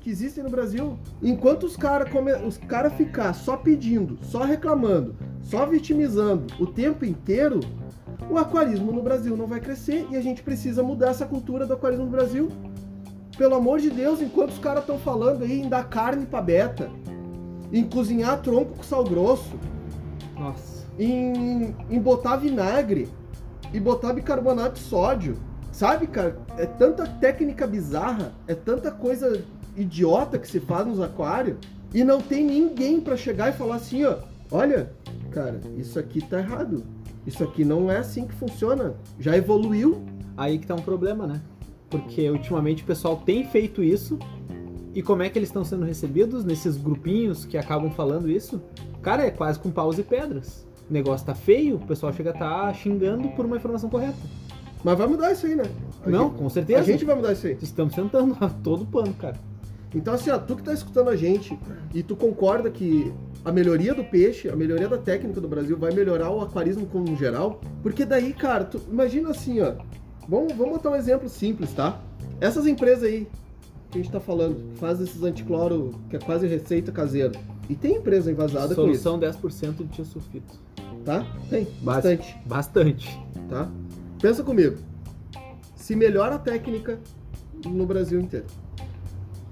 que 0.00 0.10
existem 0.10 0.42
no 0.44 0.50
Brasil. 0.50 0.98
Enquanto 1.22 1.64
os 1.64 1.76
caras 1.76 2.08
os 2.46 2.56
cara 2.56 2.88
ficar 2.90 3.32
só 3.34 3.56
pedindo, 3.56 4.18
só 4.22 4.42
reclamando, 4.44 5.14
só 5.42 5.66
vitimizando 5.66 6.46
o 6.58 6.66
tempo 6.66 7.04
inteiro, 7.04 7.60
o 8.30 8.38
aquarismo 8.38 8.92
no 8.92 9.02
Brasil 9.02 9.36
não 9.36 9.46
vai 9.46 9.60
crescer 9.60 10.06
e 10.10 10.16
a 10.16 10.20
gente 10.20 10.42
precisa 10.42 10.82
mudar 10.82 11.08
essa 11.10 11.26
cultura 11.26 11.66
do 11.66 11.74
aquarismo 11.74 12.04
no 12.04 12.10
Brasil. 12.10 12.48
Pelo 13.36 13.54
amor 13.54 13.80
de 13.80 13.90
Deus, 13.90 14.20
enquanto 14.20 14.50
os 14.50 14.58
caras 14.58 14.80
estão 14.80 14.98
falando 14.98 15.44
aí 15.44 15.60
em 15.60 15.68
dar 15.68 15.88
carne 15.88 16.26
pra 16.26 16.40
beta, 16.42 16.90
em 17.72 17.84
cozinhar 17.84 18.40
tronco 18.40 18.76
com 18.76 18.82
sal 18.82 19.04
grosso, 19.04 19.54
Nossa. 20.36 20.84
em, 20.98 21.74
em 21.90 22.00
botar 22.00 22.36
vinagre 22.36 23.08
e 23.72 23.80
botar 23.80 24.12
bicarbonato 24.12 24.74
de 24.74 24.80
sódio. 24.80 25.36
Sabe, 25.70 26.06
cara? 26.06 26.38
É 26.56 26.66
tanta 26.66 27.06
técnica 27.06 27.66
bizarra, 27.66 28.32
é 28.46 28.54
tanta 28.54 28.90
coisa 28.90 29.44
idiota 29.76 30.38
que 30.38 30.48
se 30.48 30.60
faz 30.60 30.86
nos 30.86 31.00
aquários 31.00 31.56
e 31.94 32.02
não 32.04 32.20
tem 32.20 32.44
ninguém 32.44 33.00
pra 33.00 33.16
chegar 33.16 33.48
e 33.50 33.52
falar 33.52 33.76
assim, 33.76 34.04
ó, 34.04 34.18
olha, 34.50 34.92
cara, 35.30 35.60
isso 35.76 35.98
aqui 35.98 36.20
tá 36.20 36.38
errado. 36.38 36.84
Isso 37.26 37.44
aqui 37.44 37.64
não 37.64 37.90
é 37.90 37.98
assim 37.98 38.26
que 38.26 38.34
funciona. 38.34 38.94
Já 39.18 39.36
evoluiu. 39.36 40.02
Aí 40.36 40.58
que 40.58 40.66
tá 40.66 40.74
um 40.74 40.82
problema, 40.82 41.26
né? 41.26 41.42
Porque 41.90 42.30
ultimamente 42.30 42.82
o 42.82 42.86
pessoal 42.86 43.16
tem 43.18 43.44
feito 43.44 43.82
isso. 43.82 44.18
E 44.94 45.02
como 45.02 45.22
é 45.22 45.28
que 45.28 45.38
eles 45.38 45.48
estão 45.48 45.64
sendo 45.64 45.84
recebidos 45.84 46.44
nesses 46.44 46.76
grupinhos 46.76 47.44
que 47.44 47.58
acabam 47.58 47.90
falando 47.90 48.30
isso? 48.30 48.62
Cara, 49.02 49.26
é 49.26 49.30
quase 49.30 49.58
com 49.58 49.70
paus 49.70 49.98
e 49.98 50.02
pedras. 50.02 50.66
O 50.88 50.92
negócio 50.92 51.26
tá 51.26 51.34
feio, 51.34 51.76
o 51.76 51.86
pessoal 51.86 52.12
chega 52.12 52.30
a 52.30 52.32
tá 52.32 52.72
xingando 52.72 53.28
por 53.30 53.44
uma 53.44 53.56
informação 53.56 53.90
correta. 53.90 54.16
Mas 54.82 54.96
vai 54.96 55.06
mudar 55.06 55.32
isso 55.32 55.46
aí, 55.46 55.54
né? 55.54 55.64
A 56.04 56.08
Não, 56.08 56.28
gente- 56.28 56.38
com 56.38 56.48
certeza. 56.48 56.80
A 56.80 56.82
gente 56.84 57.04
vai 57.04 57.14
mudar 57.16 57.32
isso 57.32 57.46
aí. 57.46 57.58
Estamos 57.60 57.94
tentando 57.94 58.36
a 58.40 58.48
todo 58.62 58.86
pano, 58.86 59.12
cara. 59.14 59.36
Então, 59.94 60.14
assim, 60.14 60.30
ó, 60.30 60.38
tu 60.38 60.54
que 60.56 60.62
tá 60.62 60.72
escutando 60.72 61.08
a 61.08 61.16
gente 61.16 61.58
e 61.94 62.02
tu 62.02 62.14
concorda 62.14 62.70
que 62.70 63.12
a 63.44 63.50
melhoria 63.50 63.94
do 63.94 64.04
peixe, 64.04 64.48
a 64.48 64.54
melhoria 64.56 64.86
da 64.88 64.98
técnica 64.98 65.40
do 65.40 65.48
Brasil 65.48 65.76
vai 65.78 65.92
melhorar 65.92 66.30
o 66.30 66.40
aquarismo 66.42 66.86
como 66.86 67.16
geral, 67.16 67.60
porque 67.82 68.04
daí, 68.04 68.32
cara, 68.34 68.64
tu 68.64 68.80
imagina 68.90 69.30
assim, 69.30 69.60
ó. 69.60 69.72
Vamos, 70.28 70.52
vamos 70.54 70.74
botar 70.74 70.90
um 70.90 70.96
exemplo 70.96 71.26
simples, 71.28 71.72
tá? 71.72 72.00
Essas 72.38 72.66
empresas 72.66 73.04
aí 73.04 73.26
que 73.90 73.98
a 73.98 74.02
gente 74.02 74.12
tá 74.12 74.20
falando, 74.20 74.72
que 74.74 74.78
faz 74.78 75.00
esses 75.00 75.22
anticloro, 75.22 75.92
que 76.10 76.16
é 76.16 76.18
quase 76.18 76.46
receita 76.46 76.92
caseira. 76.92 77.32
E 77.68 77.74
tem 77.74 77.96
empresa 77.96 78.30
envasada 78.30 78.74
com 78.74 78.88
isso, 78.90 79.02
Solução 79.02 79.18
10% 79.50 79.76
de 79.78 79.86
tio 79.88 80.04
sulfito. 80.04 80.54
tá? 81.04 81.24
Tem, 81.50 81.66
bastante, 81.82 82.36
Bastante. 82.46 83.20
tá? 83.48 83.68
Pensa 84.20 84.42
comigo. 84.42 84.76
Se 85.76 85.94
melhora 85.94 86.36
a 86.36 86.38
técnica 86.38 86.98
no 87.66 87.86
Brasil 87.86 88.20
inteiro. 88.20 88.46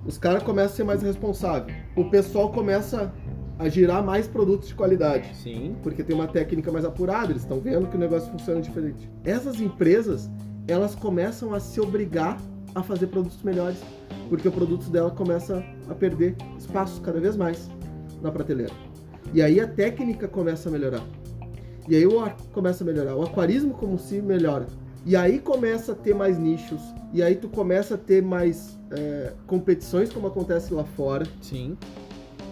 Os 0.04 0.18
caras 0.18 0.42
começam 0.42 0.72
a 0.72 0.76
ser 0.76 0.84
mais 0.84 1.02
responsáveis. 1.02 1.76
O 1.96 2.04
pessoal 2.04 2.50
começa 2.52 3.12
a 3.58 3.68
girar 3.68 4.04
mais 4.04 4.26
produtos 4.26 4.68
de 4.68 4.74
qualidade. 4.74 5.34
Sim. 5.34 5.74
Porque 5.82 6.02
tem 6.02 6.14
uma 6.14 6.28
técnica 6.28 6.70
mais 6.70 6.84
apurada, 6.84 7.32
eles 7.32 7.42
estão 7.42 7.58
vendo 7.58 7.86
que 7.88 7.96
o 7.96 7.98
negócio 7.98 8.30
funciona 8.30 8.60
diferente. 8.60 9.10
Essas 9.24 9.60
empresas, 9.60 10.30
elas 10.68 10.94
começam 10.94 11.52
a 11.54 11.60
se 11.60 11.80
obrigar 11.80 12.38
a 12.74 12.82
fazer 12.82 13.06
produtos 13.08 13.42
melhores. 13.42 13.78
Porque 14.28 14.46
o 14.46 14.52
produto 14.52 14.90
dela 14.90 15.10
começa 15.10 15.64
a 15.88 15.94
perder 15.94 16.36
espaço 16.58 17.00
cada 17.00 17.18
vez 17.20 17.36
mais 17.36 17.68
na 18.22 18.30
prateleira. 18.30 18.72
E 19.32 19.42
aí 19.42 19.60
a 19.60 19.66
técnica 19.66 20.28
começa 20.28 20.68
a 20.68 20.72
melhorar. 20.72 21.04
E 21.88 21.94
aí 21.94 22.06
o 22.06 22.20
ar 22.20 22.36
começa 22.52 22.82
a 22.82 22.86
melhorar. 22.86 23.14
O 23.16 23.22
aquarismo 23.22 23.74
como 23.74 23.98
se 23.98 24.20
melhora. 24.20 24.66
E 25.04 25.14
aí 25.14 25.38
começa 25.38 25.92
a 25.92 25.94
ter 25.94 26.14
mais 26.14 26.38
nichos. 26.38 26.80
E 27.12 27.22
aí 27.22 27.36
tu 27.36 27.48
começa 27.48 27.94
a 27.94 27.98
ter 27.98 28.22
mais 28.22 28.76
é, 28.90 29.32
competições 29.46 30.12
como 30.12 30.26
acontece 30.26 30.74
lá 30.74 30.84
fora. 30.84 31.26
Sim. 31.40 31.76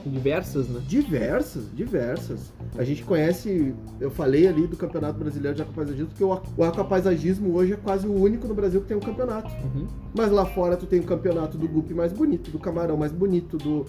Diversas, 0.06 0.68
né? 0.68 0.80
Diversas, 0.86 1.64
diversas. 1.74 2.52
A 2.76 2.84
gente 2.84 3.02
conhece, 3.04 3.74
eu 4.00 4.10
falei 4.10 4.46
ali 4.46 4.66
do 4.66 4.76
Campeonato 4.76 5.18
Brasileiro 5.18 5.56
de 5.56 5.62
Aquapaisagismo, 5.62 6.08
porque 6.08 6.24
o 6.24 6.32
aqu- 6.32 6.50
o 6.56 6.64
aquapaisagismo 6.64 7.54
hoje 7.54 7.72
é 7.72 7.76
quase 7.76 8.06
o 8.06 8.12
único 8.12 8.46
no 8.46 8.54
Brasil 8.54 8.80
que 8.80 8.88
tem 8.88 8.96
um 8.96 9.00
campeonato. 9.00 9.50
Uhum. 9.64 9.86
Mas 10.14 10.30
lá 10.30 10.44
fora 10.44 10.76
tu 10.76 10.86
tem 10.86 11.00
o 11.00 11.04
campeonato 11.04 11.56
do 11.56 11.66
guppy 11.66 11.94
mais 11.94 12.12
bonito, 12.12 12.50
do 12.50 12.58
camarão 12.58 12.96
mais 12.96 13.12
bonito, 13.12 13.56
do, 13.56 13.86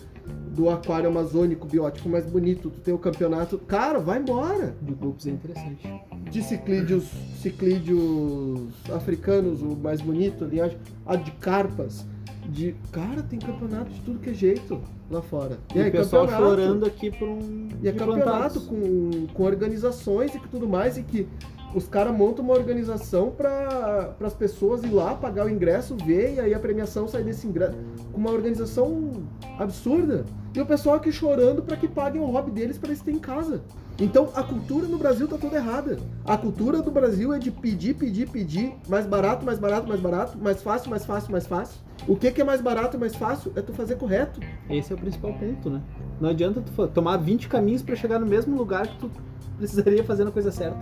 do 0.56 0.70
aquário 0.70 1.10
amazônico 1.10 1.68
biótico 1.68 2.08
mais 2.08 2.26
bonito, 2.26 2.70
tu 2.70 2.80
tem 2.80 2.94
o 2.94 2.98
campeonato... 2.98 3.58
Cara, 3.60 4.00
vai 4.00 4.20
embora! 4.20 4.76
De 4.82 4.94
grupos 4.94 5.28
é 5.28 5.32
interessante. 5.32 5.88
De 6.32 6.42
ciclídeos, 6.42 7.04
ciclídeos 7.42 8.70
africanos, 8.94 9.62
o 9.62 9.76
mais 9.76 10.02
bonito, 10.02 10.46
linhagem, 10.46 10.78
a 11.06 11.16
de 11.16 11.32
carpas, 11.32 12.06
de... 12.50 12.76
Cara, 12.92 13.22
tem 13.22 13.38
campeonato 13.40 13.92
de 13.92 14.00
tudo 14.02 14.20
que 14.20 14.30
é 14.30 14.34
jeito 14.34 14.80
lá 15.10 15.22
fora. 15.22 15.58
E, 15.74 15.82
o 15.82 15.92
pessoal 15.92 16.28
chorando 16.28 16.86
aqui 16.86 17.12
por 17.12 17.28
um. 17.28 17.70
e 17.82 17.88
é 17.88 17.92
campeonato 17.92 18.62
com, 18.62 19.28
com 19.34 19.44
organizações 19.44 20.34
e 20.34 20.40
tudo 20.40 20.68
mais, 20.68 20.98
e 20.98 21.04
que 21.04 21.28
os 21.74 21.88
caras 21.88 22.16
montam 22.16 22.44
uma 22.44 22.54
organização 22.54 23.32
para 23.32 24.16
as 24.22 24.34
pessoas 24.34 24.82
ir 24.84 24.92
lá, 24.92 25.14
pagar 25.14 25.46
o 25.46 25.50
ingresso, 25.50 25.96
ver, 26.06 26.36
e 26.36 26.40
aí 26.40 26.54
a 26.54 26.60
premiação 26.60 27.08
sai 27.08 27.22
desse 27.22 27.46
ingresso. 27.46 27.76
Com 28.14 28.20
uma 28.20 28.32
organização 28.32 29.12
absurda. 29.60 30.26
E 30.54 30.62
o 30.62 30.66
pessoal 30.66 30.96
aqui 30.96 31.12
chorando 31.12 31.62
para 31.62 31.76
que 31.76 31.88
paguem 31.88 32.22
o 32.22 32.26
hobby 32.26 32.52
deles 32.52 32.78
para 32.78 32.90
eles 32.90 33.02
terem 33.02 33.18
em 33.18 33.22
casa. 33.22 33.62
Então 34.00 34.30
a 34.36 34.44
cultura 34.44 34.88
no 34.88 34.98
Brasil 34.98 35.28
tá 35.28 35.38
toda 35.38 35.56
errada. 35.56 35.98
A 36.26 36.38
cultura 36.38 36.82
do 36.82 36.92
Brasil 36.92 37.34
é 37.34 37.40
de 37.40 37.50
pedir, 37.50 37.94
pedir, 37.94 38.30
pedir, 38.30 38.74
mais 38.90 39.06
barato, 39.06 39.46
mais 39.46 39.58
barato, 39.58 39.88
mais 39.88 40.02
barato, 40.02 40.38
mais 40.38 40.62
fácil, 40.62 40.90
mais 40.90 41.06
fácil, 41.06 41.32
mais 41.32 41.48
fácil. 41.48 41.80
O 42.06 42.16
que, 42.16 42.30
que 42.32 42.42
é 42.42 42.44
mais 42.44 42.60
barato 42.60 42.98
e 42.98 43.00
mais 43.00 43.16
fácil 43.16 43.54
é 43.56 43.62
tu 43.62 43.72
fazer 43.72 43.96
correto. 43.96 44.42
Esse 44.70 44.92
é 44.92 44.96
o 44.96 45.00
principal 45.00 45.34
ponto, 45.34 45.70
né? 45.70 45.82
Não 46.20 46.30
adianta 46.30 46.62
tu 46.62 46.88
tomar 46.90 47.18
20 47.18 47.48
caminhos 47.48 47.82
pra 47.82 47.96
chegar 47.96 48.20
no 48.20 48.26
mesmo 48.26 48.58
lugar 48.58 48.86
que 48.86 48.98
tu 48.98 49.10
precisaria 49.58 50.04
fazer 50.04 50.28
a 50.28 50.32
coisa 50.32 50.52
certa. 50.52 50.78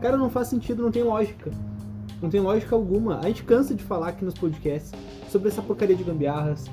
Cara, 0.00 0.16
não 0.16 0.30
faz 0.30 0.48
sentido, 0.48 0.82
não 0.82 0.92
tem 0.92 1.02
lógica. 1.02 1.50
Não 2.20 2.30
tem 2.30 2.40
lógica 2.40 2.76
alguma. 2.76 3.18
A 3.18 3.26
gente 3.26 3.42
cansa 3.42 3.74
de 3.74 3.82
falar 3.82 4.08
aqui 4.08 4.24
nos 4.24 4.34
podcasts 4.34 4.92
sobre 5.28 5.48
essa 5.48 5.60
porcaria 5.60 5.96
de 5.96 6.04
gambiarras, 6.04 6.66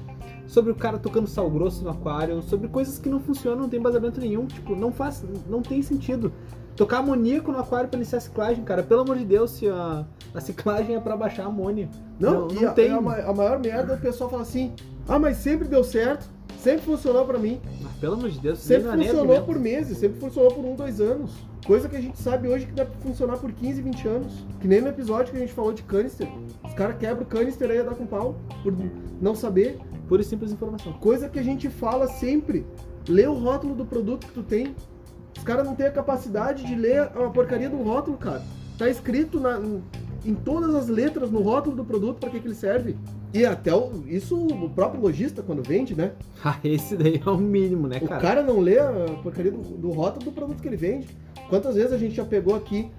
sobre 0.50 0.72
o 0.72 0.76
cara 0.76 0.98
tocando 0.98 1.28
sal 1.28 1.50
grosso 1.50 1.84
no 1.84 1.92
aquário, 1.92 2.42
sobre 2.42 2.68
coisas 2.68 2.98
que 2.98 3.08
não 3.08 3.20
funcionam, 3.20 3.62
não 3.62 3.70
tem 3.70 3.80
embasamento 3.80 4.20
nenhum. 4.20 4.48
Tipo, 4.48 4.76
não 4.76 4.92
faz, 4.92 5.24
não 5.48 5.62
tem 5.62 5.82
sentido. 5.82 6.34
Tocar 6.76 6.98
amoníaco 7.00 7.52
no 7.52 7.60
aquário 7.60 7.88
pra 7.88 7.98
iniciar 7.98 8.18
a 8.18 8.22
ciclagem, 8.22 8.64
cara. 8.64 8.82
Pelo 8.82 9.02
amor 9.02 9.18
de 9.18 9.26
Deus, 9.26 9.52
se 9.52 9.68
a, 9.68 10.06
a 10.34 10.42
ciclagem 10.42 10.96
é 10.96 11.00
pra 11.00 11.16
baixar 11.16 11.44
a 11.44 11.48
amônia. 11.48 11.88
Não, 12.20 12.48
não, 12.48 12.48
não 12.48 12.70
a, 12.70 12.72
tem. 12.72 12.90
a 12.90 12.98
a 12.98 13.34
maior 13.34 13.60
merda 13.60 13.94
é 13.94 13.96
o 13.96 14.00
pessoal 14.00 14.30
fala 14.30 14.42
assim: 14.42 14.74
ah, 15.08 15.20
mas 15.20 15.38
sempre 15.38 15.68
deu 15.68 15.84
certo, 15.84 16.28
sempre 16.58 16.82
funcionou 16.82 17.26
pra 17.26 17.38
mim, 17.38 17.62
Ah, 17.86 17.90
pelo 18.00 18.14
amor 18.16 18.30
de 18.30 18.40
Deus, 18.40 18.60
sempre 18.60 18.90
funcionou 18.90 19.44
por 19.44 19.60
meses, 19.60 19.98
sempre 19.98 20.20
funcionou 20.20 20.52
por 20.52 20.66
um, 20.66 20.76
dois 20.76 21.00
anos. 21.00 21.32
Coisa 21.68 21.88
que 21.88 21.96
a 21.98 22.02
gente 22.02 22.18
sabe 22.18 22.48
hoje 22.48 22.66
que 22.66 22.72
dá 22.72 22.86
pra 22.86 23.00
funcionar 23.02 23.38
por 23.38 23.52
15, 23.52 23.82
20 23.82 24.08
anos. 24.08 24.34
Que 24.60 24.68
nem 24.68 24.82
no 24.82 24.88
episódio 24.88 25.32
que 25.32 25.38
a 25.38 25.42
gente 25.42 25.54
falou 25.54 25.72
de 25.72 25.84
canister. 25.84 26.28
Os 26.66 26.74
caras 26.74 26.98
quebram 26.98 27.24
o 27.24 27.26
canister 27.26 27.70
aí 27.70 27.78
e 27.78 27.84
dá 27.84 27.92
com 27.92 28.08
pau, 28.08 28.38
por 28.64 28.74
não 29.22 29.36
saber. 29.36 29.78
Pura 30.10 30.24
e 30.24 30.26
simples 30.26 30.52
informação. 30.52 30.92
Coisa 30.94 31.30
que 31.30 31.38
a 31.38 31.44
gente 31.44 31.70
fala 31.70 32.08
sempre: 32.08 32.66
lê 33.08 33.28
o 33.28 33.34
rótulo 33.34 33.76
do 33.76 33.86
produto 33.86 34.26
que 34.26 34.34
tu 34.34 34.42
tem. 34.42 34.76
Os 35.38 35.44
caras 35.44 35.66
não 35.66 35.76
têm 35.76 35.86
a 35.86 35.92
capacidade 35.92 36.66
de 36.66 36.76
ler 36.76 37.12
uma 37.16 37.30
porcaria 37.30 37.70
do 37.70 37.78
rótulo, 37.78 38.18
cara. 38.18 38.44
Tá 38.78 38.90
escrito 38.90 39.40
na, 39.40 39.62
em 40.26 40.34
todas 40.34 40.74
as 40.74 40.88
letras 40.88 41.30
no 41.30 41.42
rótulo 41.42 41.76
do 41.76 41.86
produto 41.86 42.18
para 42.20 42.32
que, 42.32 42.40
que 42.40 42.48
ele 42.48 42.56
serve. 42.56 42.98
E 43.32 43.46
até 43.46 43.74
o, 43.74 44.04
isso 44.08 44.36
o 44.36 44.70
próprio 44.72 45.00
lojista 45.00 45.44
quando 45.44 45.62
vende, 45.62 45.96
né? 45.96 46.14
Ah, 46.44 46.58
esse 46.64 46.96
daí 46.96 47.22
é 47.24 47.30
o 47.30 47.38
mínimo, 47.38 47.88
né, 47.88 48.00
O 48.02 48.08
cara? 48.08 48.22
cara 48.22 48.44
não 48.44 48.60
lê 48.60 48.80
a 48.80 48.92
porcaria 49.22 49.52
do, 49.52 49.60
do 49.60 49.92
rótulo 49.92 50.26
do 50.26 50.32
produto 50.32 50.62
que 50.62 50.68
ele 50.68 50.78
vende. 50.78 51.08
Quantas 51.50 51.76
vezes 51.76 51.92
a 51.92 51.98
gente 51.98 52.16
já 52.16 52.26
pegou 52.26 52.56
aqui 52.56 52.90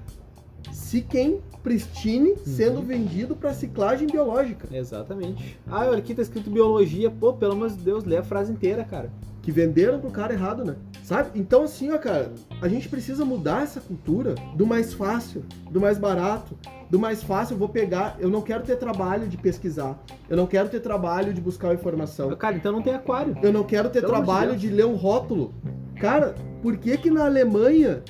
Siquem 0.73 1.41
Pristine 1.63 2.37
sendo 2.39 2.81
vendido 2.81 3.37
para 3.37 3.53
ciclagem 3.53 4.07
biológica? 4.09 4.67
Exatamente. 4.75 5.59
Ah, 5.67 5.87
olha 5.87 5.99
aqui 5.99 6.15
tá 6.15 6.23
escrito 6.23 6.49
biologia. 6.51 7.11
Pô, 7.11 7.33
pelo 7.35 7.53
amor 7.53 7.69
de 7.71 7.77
Deus, 7.77 8.05
lê 8.05 8.17
a 8.17 8.23
frase 8.23 8.51
inteira, 8.53 8.83
cara. 8.83 9.11
que 9.43 9.51
venderam 9.53 9.99
pro 10.01 10.11
cara 10.11 10.33
errado, 10.33 10.65
né? 10.65 10.77
Sabe? 11.03 11.31
Então, 11.39 11.65
assim, 11.65 11.91
ó, 11.93 11.99
cara, 11.99 12.31
a 12.63 12.69
gente 12.69 12.89
precisa 12.89 13.25
mudar 13.25 13.63
essa 13.63 13.81
cultura 13.81 14.35
do 14.55 14.67
mais 14.67 14.93
fácil, 14.95 15.43
do 15.71 15.81
mais 15.81 15.97
barato, 15.99 16.55
do 16.91 16.99
mais 16.99 17.23
fácil. 17.23 17.55
Eu 17.55 17.59
vou 17.59 17.69
pegar, 17.69 18.17
eu 18.19 18.29
não 18.31 18.43
quero 18.43 18.63
ter 18.65 18.77
trabalho 18.77 19.27
de 19.29 19.37
pesquisar, 19.37 19.99
eu 20.29 20.37
não 20.37 20.47
quero 20.47 20.69
ter 20.69 20.81
trabalho 20.81 21.33
de 21.35 21.41
buscar 21.41 21.75
informação, 21.75 22.35
Cara, 22.37 22.57
então 22.57 22.71
não 22.73 22.83
tem 22.83 22.95
aquário. 22.95 23.37
eu 23.43 23.53
não 23.53 23.65
quero 23.65 23.89
ter 23.91 24.01
Pelo 24.01 24.13
de 24.13 24.19
trabalho 24.19 24.51
Deus. 24.51 24.61
de 24.63 24.69
ler 24.69 24.87
um 24.87 24.95
rótulo. 24.95 25.55
Cara, 26.01 26.35
por 26.63 26.77
que 26.79 26.97
que 26.97 27.11
na 27.11 27.25
Alemanha 27.27 28.03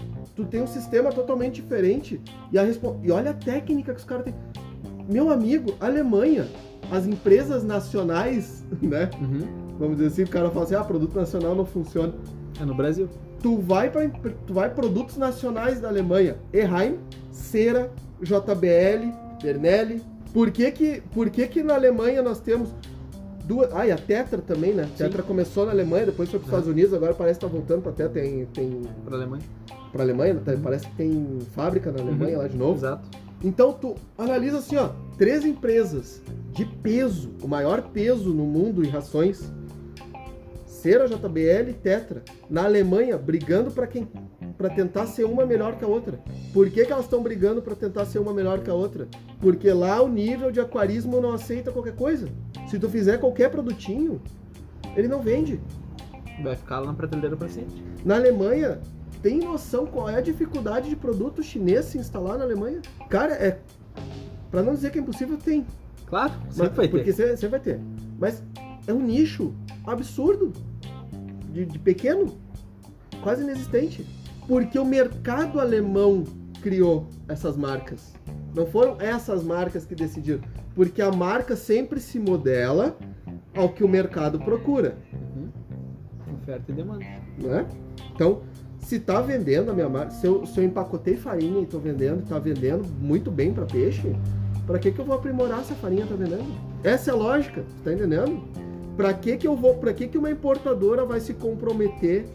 tu 0.44 0.46
tem 0.46 0.62
um 0.62 0.66
sistema 0.66 1.10
totalmente 1.10 1.60
diferente 1.60 2.20
e, 2.52 2.58
a 2.58 2.64
e 3.02 3.10
olha 3.10 3.30
a 3.30 3.34
técnica 3.34 3.92
que 3.92 4.00
os 4.00 4.04
caras 4.04 4.24
têm? 4.24 4.34
Meu 5.08 5.30
amigo, 5.30 5.74
Alemanha, 5.80 6.46
as 6.90 7.06
empresas 7.06 7.64
nacionais, 7.64 8.64
né? 8.80 9.10
Uhum. 9.20 9.76
Vamos 9.78 9.96
dizer 9.96 10.08
assim, 10.08 10.22
o 10.24 10.28
cara 10.28 10.50
fala 10.50 10.64
assim, 10.64 10.74
ah, 10.74 10.84
produto 10.84 11.14
nacional 11.14 11.54
não 11.54 11.64
funciona. 11.64 12.12
É 12.60 12.64
no 12.64 12.74
Brasil. 12.74 13.08
Tu 13.42 13.56
vai 13.56 13.90
para 13.90 14.08
tu 14.46 14.52
vai 14.52 14.68
produtos 14.68 15.16
nacionais 15.16 15.80
da 15.80 15.88
Alemanha, 15.88 16.36
Eheim, 16.52 16.98
Cera, 17.32 17.90
JBL, 18.20 19.12
Bernelli. 19.42 20.02
Por 20.32 20.50
que 20.50 20.70
que, 20.70 21.02
por 21.12 21.30
que 21.30 21.46
que 21.48 21.62
na 21.62 21.74
Alemanha 21.74 22.22
nós 22.22 22.38
temos 22.38 22.68
duas, 23.44 23.72
ah, 23.74 23.86
e 23.86 23.90
a 23.90 23.96
Tetra 23.96 24.38
também, 24.38 24.74
né? 24.74 24.84
Sim. 24.84 25.04
Tetra 25.04 25.22
começou 25.22 25.64
na 25.64 25.72
Alemanha, 25.72 26.06
depois 26.06 26.30
foi 26.30 26.38
para 26.38 26.46
os. 26.46 26.50
Estados 26.50 26.68
Unidos, 26.68 26.92
agora 26.92 27.14
parece 27.14 27.40
que 27.40 27.46
tá 27.46 27.50
voltando 27.50 27.82
para 27.82 27.92
Tetra, 27.92 28.20
tem 28.20 28.44
tem 28.46 28.82
Pra 29.04 29.16
Alemanha. 29.16 29.42
Para 29.92 30.02
Alemanha, 30.02 30.34
tá? 30.44 30.52
parece 30.62 30.86
que 30.86 30.94
tem 30.96 31.38
fábrica 31.54 31.90
na 31.90 32.00
Alemanha 32.00 32.36
Uhum. 32.36 32.42
lá 32.42 32.48
de 32.48 32.56
novo. 32.56 32.74
Exato. 32.78 33.08
Então 33.42 33.72
tu 33.72 33.94
analisa 34.18 34.58
assim, 34.58 34.76
ó, 34.76 34.90
três 35.16 35.44
empresas 35.44 36.20
de 36.52 36.64
peso, 36.64 37.30
o 37.42 37.48
maior 37.48 37.82
peso 37.82 38.30
no 38.34 38.44
mundo 38.44 38.84
em 38.84 38.88
rações, 38.88 39.50
Cera, 40.66 41.06
JBL 41.06 41.70
e 41.70 41.74
Tetra, 41.74 42.22
na 42.48 42.64
Alemanha, 42.64 43.18
brigando 43.18 43.70
para 43.70 43.86
quem 43.86 44.08
para 44.56 44.68
tentar 44.68 45.06
ser 45.06 45.24
uma 45.24 45.46
melhor 45.46 45.76
que 45.76 45.84
a 45.84 45.88
outra. 45.88 46.20
Por 46.52 46.68
que, 46.68 46.84
que 46.84 46.92
elas 46.92 47.06
estão 47.06 47.22
brigando 47.22 47.62
para 47.62 47.74
tentar 47.74 48.04
ser 48.04 48.18
uma 48.18 48.32
melhor 48.32 48.58
que 48.60 48.68
a 48.68 48.74
outra? 48.74 49.08
Porque 49.40 49.72
lá 49.72 50.02
o 50.02 50.08
nível 50.08 50.50
de 50.52 50.60
aquarismo 50.60 51.18
não 51.18 51.32
aceita 51.32 51.72
qualquer 51.72 51.94
coisa. 51.96 52.28
Se 52.68 52.78
tu 52.78 52.86
fizer 52.88 53.16
qualquer 53.18 53.50
produtinho, 53.50 54.20
ele 54.94 55.08
não 55.08 55.22
vende. 55.22 55.58
Vai 56.42 56.56
ficar 56.56 56.80
lá 56.80 56.88
na 56.88 56.92
prateleira 56.92 57.36
pra 57.38 57.48
sempre. 57.48 57.82
Na 58.04 58.16
Alemanha, 58.16 58.80
tem 59.22 59.38
noção 59.40 59.86
qual 59.86 60.08
é 60.08 60.16
a 60.16 60.20
dificuldade 60.20 60.88
de 60.88 60.96
produto 60.96 61.42
chinês 61.42 61.86
se 61.86 61.98
instalar 61.98 62.38
na 62.38 62.44
Alemanha? 62.44 62.80
Cara, 63.08 63.34
é. 63.34 63.58
Pra 64.50 64.62
não 64.62 64.74
dizer 64.74 64.90
que 64.90 64.98
é 64.98 65.02
impossível, 65.02 65.36
tem. 65.36 65.64
Claro, 66.06 66.32
Mas- 66.46 66.54
sempre 66.56 66.76
vai 66.76 66.86
ter. 66.88 66.90
Porque 66.96 67.12
você 67.12 67.36
você 67.36 67.48
vai 67.48 67.60
ter. 67.60 67.80
Mas 68.18 68.42
é 68.86 68.92
um 68.92 69.00
nicho 69.00 69.54
absurdo. 69.86 70.52
De, 71.52 71.64
de 71.64 71.78
pequeno. 71.78 72.36
Quase 73.22 73.42
inexistente. 73.42 74.06
Porque 74.48 74.78
o 74.78 74.84
mercado 74.84 75.60
alemão 75.60 76.24
criou 76.62 77.06
essas 77.28 77.56
marcas. 77.56 78.12
Não 78.54 78.66
foram 78.66 78.96
essas 79.00 79.44
marcas 79.44 79.84
que 79.84 79.94
decidiram. 79.94 80.40
Porque 80.74 81.02
a 81.02 81.10
marca 81.12 81.54
sempre 81.56 82.00
se 82.00 82.18
modela 82.18 82.96
ao 83.54 83.68
que 83.68 83.84
o 83.84 83.88
mercado 83.88 84.38
procura. 84.40 84.96
Uhum. 85.12 85.48
Oferta 86.42 86.70
e 86.70 86.74
demanda. 86.74 87.04
né? 87.38 87.66
Então, 88.14 88.42
se 88.80 88.98
tá 88.98 89.20
vendendo 89.20 89.70
a 89.70 89.74
minha 89.74 89.88
marca, 89.88 90.12
se 90.12 90.26
eu, 90.26 90.46
se 90.46 90.58
eu 90.58 90.64
empacotei 90.64 91.16
farinha 91.16 91.60
e 91.60 91.66
tô 91.66 91.78
vendendo, 91.78 92.26
tá 92.26 92.38
vendendo 92.38 92.84
muito 93.00 93.30
bem 93.30 93.52
para 93.52 93.64
peixe, 93.66 94.14
para 94.66 94.78
que 94.78 94.90
que 94.90 94.98
eu 94.98 95.04
vou 95.04 95.14
aprimorar 95.14 95.64
se 95.64 95.72
a 95.72 95.76
farinha 95.76 96.06
tá 96.06 96.14
vendendo? 96.14 96.52
Essa 96.82 97.10
é 97.10 97.14
a 97.14 97.16
lógica, 97.16 97.64
tá 97.84 97.92
entendendo? 97.92 98.42
Para 98.96 99.12
que 99.14 99.36
que 99.36 99.46
eu 99.46 99.56
vou, 99.56 99.74
para 99.74 99.92
que 99.92 100.08
que 100.08 100.18
uma 100.18 100.30
importadora 100.30 101.04
vai 101.04 101.20
se 101.20 101.34
comprometer 101.34 102.26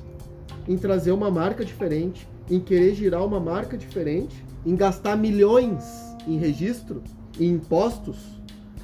em 0.68 0.78
trazer 0.78 1.12
uma 1.12 1.30
marca 1.30 1.64
diferente, 1.64 2.28
em 2.50 2.60
querer 2.60 2.94
girar 2.96 3.26
uma 3.26 3.40
marca 3.40 3.78
diferente, 3.78 4.44
em 4.66 4.76
gastar 4.76 5.16
milhões 5.16 5.84
em 6.28 6.38
registro, 6.38 7.04
em 7.40 7.52
impostos, 7.52 8.18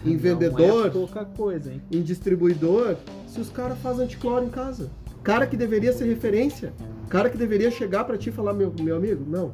em 0.05 0.13
Não 0.13 0.19
vendedor, 0.19 0.87
é 0.87 0.89
pouca 0.89 1.25
coisa, 1.25 1.71
hein? 1.71 1.81
em 1.91 2.01
distribuidor 2.01 2.97
se 3.27 3.39
os 3.39 3.49
caras 3.49 3.77
fazem 3.79 4.05
anticloro 4.05 4.45
em 4.45 4.49
casa? 4.49 4.89
Cara 5.23 5.45
que 5.45 5.55
deveria 5.55 5.93
ser 5.93 6.05
referência. 6.05 6.73
Cara 7.11 7.29
que 7.29 7.37
deveria 7.37 7.69
chegar 7.69 8.05
pra 8.05 8.17
ti 8.17 8.29
e 8.29 8.31
falar, 8.31 8.53
meu, 8.53 8.73
meu 8.79 8.95
amigo, 8.95 9.25
não. 9.27 9.51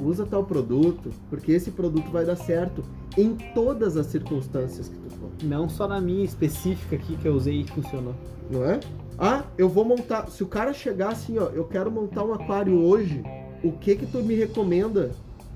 Usa 0.00 0.24
tal 0.24 0.44
produto, 0.44 1.10
porque 1.28 1.50
esse 1.50 1.72
produto 1.72 2.12
vai 2.12 2.24
dar 2.24 2.36
certo 2.36 2.84
em 3.18 3.34
todas 3.54 3.96
as 3.96 4.06
circunstâncias 4.06 4.88
que 4.88 4.96
tu 4.96 5.10
for. 5.10 5.28
Não 5.42 5.68
só 5.68 5.88
na 5.88 6.00
minha 6.00 6.24
específica 6.24 6.94
aqui 6.94 7.16
que 7.16 7.26
eu 7.26 7.34
usei 7.34 7.62
e 7.62 7.66
funcionou. 7.66 8.14
Não 8.48 8.64
é? 8.64 8.78
Ah, 9.18 9.42
eu 9.58 9.68
vou 9.68 9.84
montar. 9.84 10.28
Se 10.28 10.44
o 10.44 10.46
cara 10.46 10.72
chegar 10.72 11.08
assim, 11.08 11.38
ó, 11.38 11.46
eu 11.46 11.64
quero 11.64 11.90
montar 11.90 12.22
um 12.22 12.32
aquário 12.32 12.80
hoje, 12.80 13.20
o 13.64 13.72
que 13.72 13.96
que 13.96 14.06
tu 14.06 14.22
me 14.22 14.36
recomenda 14.36 15.10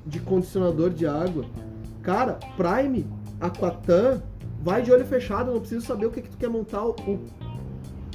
de 0.04 0.18
condicionador 0.18 0.90
de 0.90 1.06
água? 1.06 1.44
Cara, 2.02 2.40
Prime, 2.56 3.06
Aquatan, 3.40 4.20
vai 4.64 4.82
de 4.82 4.90
olho 4.90 5.06
fechado, 5.06 5.50
eu 5.50 5.54
não 5.54 5.60
preciso 5.60 5.86
saber 5.86 6.06
o 6.06 6.10
que 6.10 6.22
que 6.22 6.30
tu 6.30 6.36
quer 6.36 6.48
montar, 6.48 6.84
o, 6.84 6.96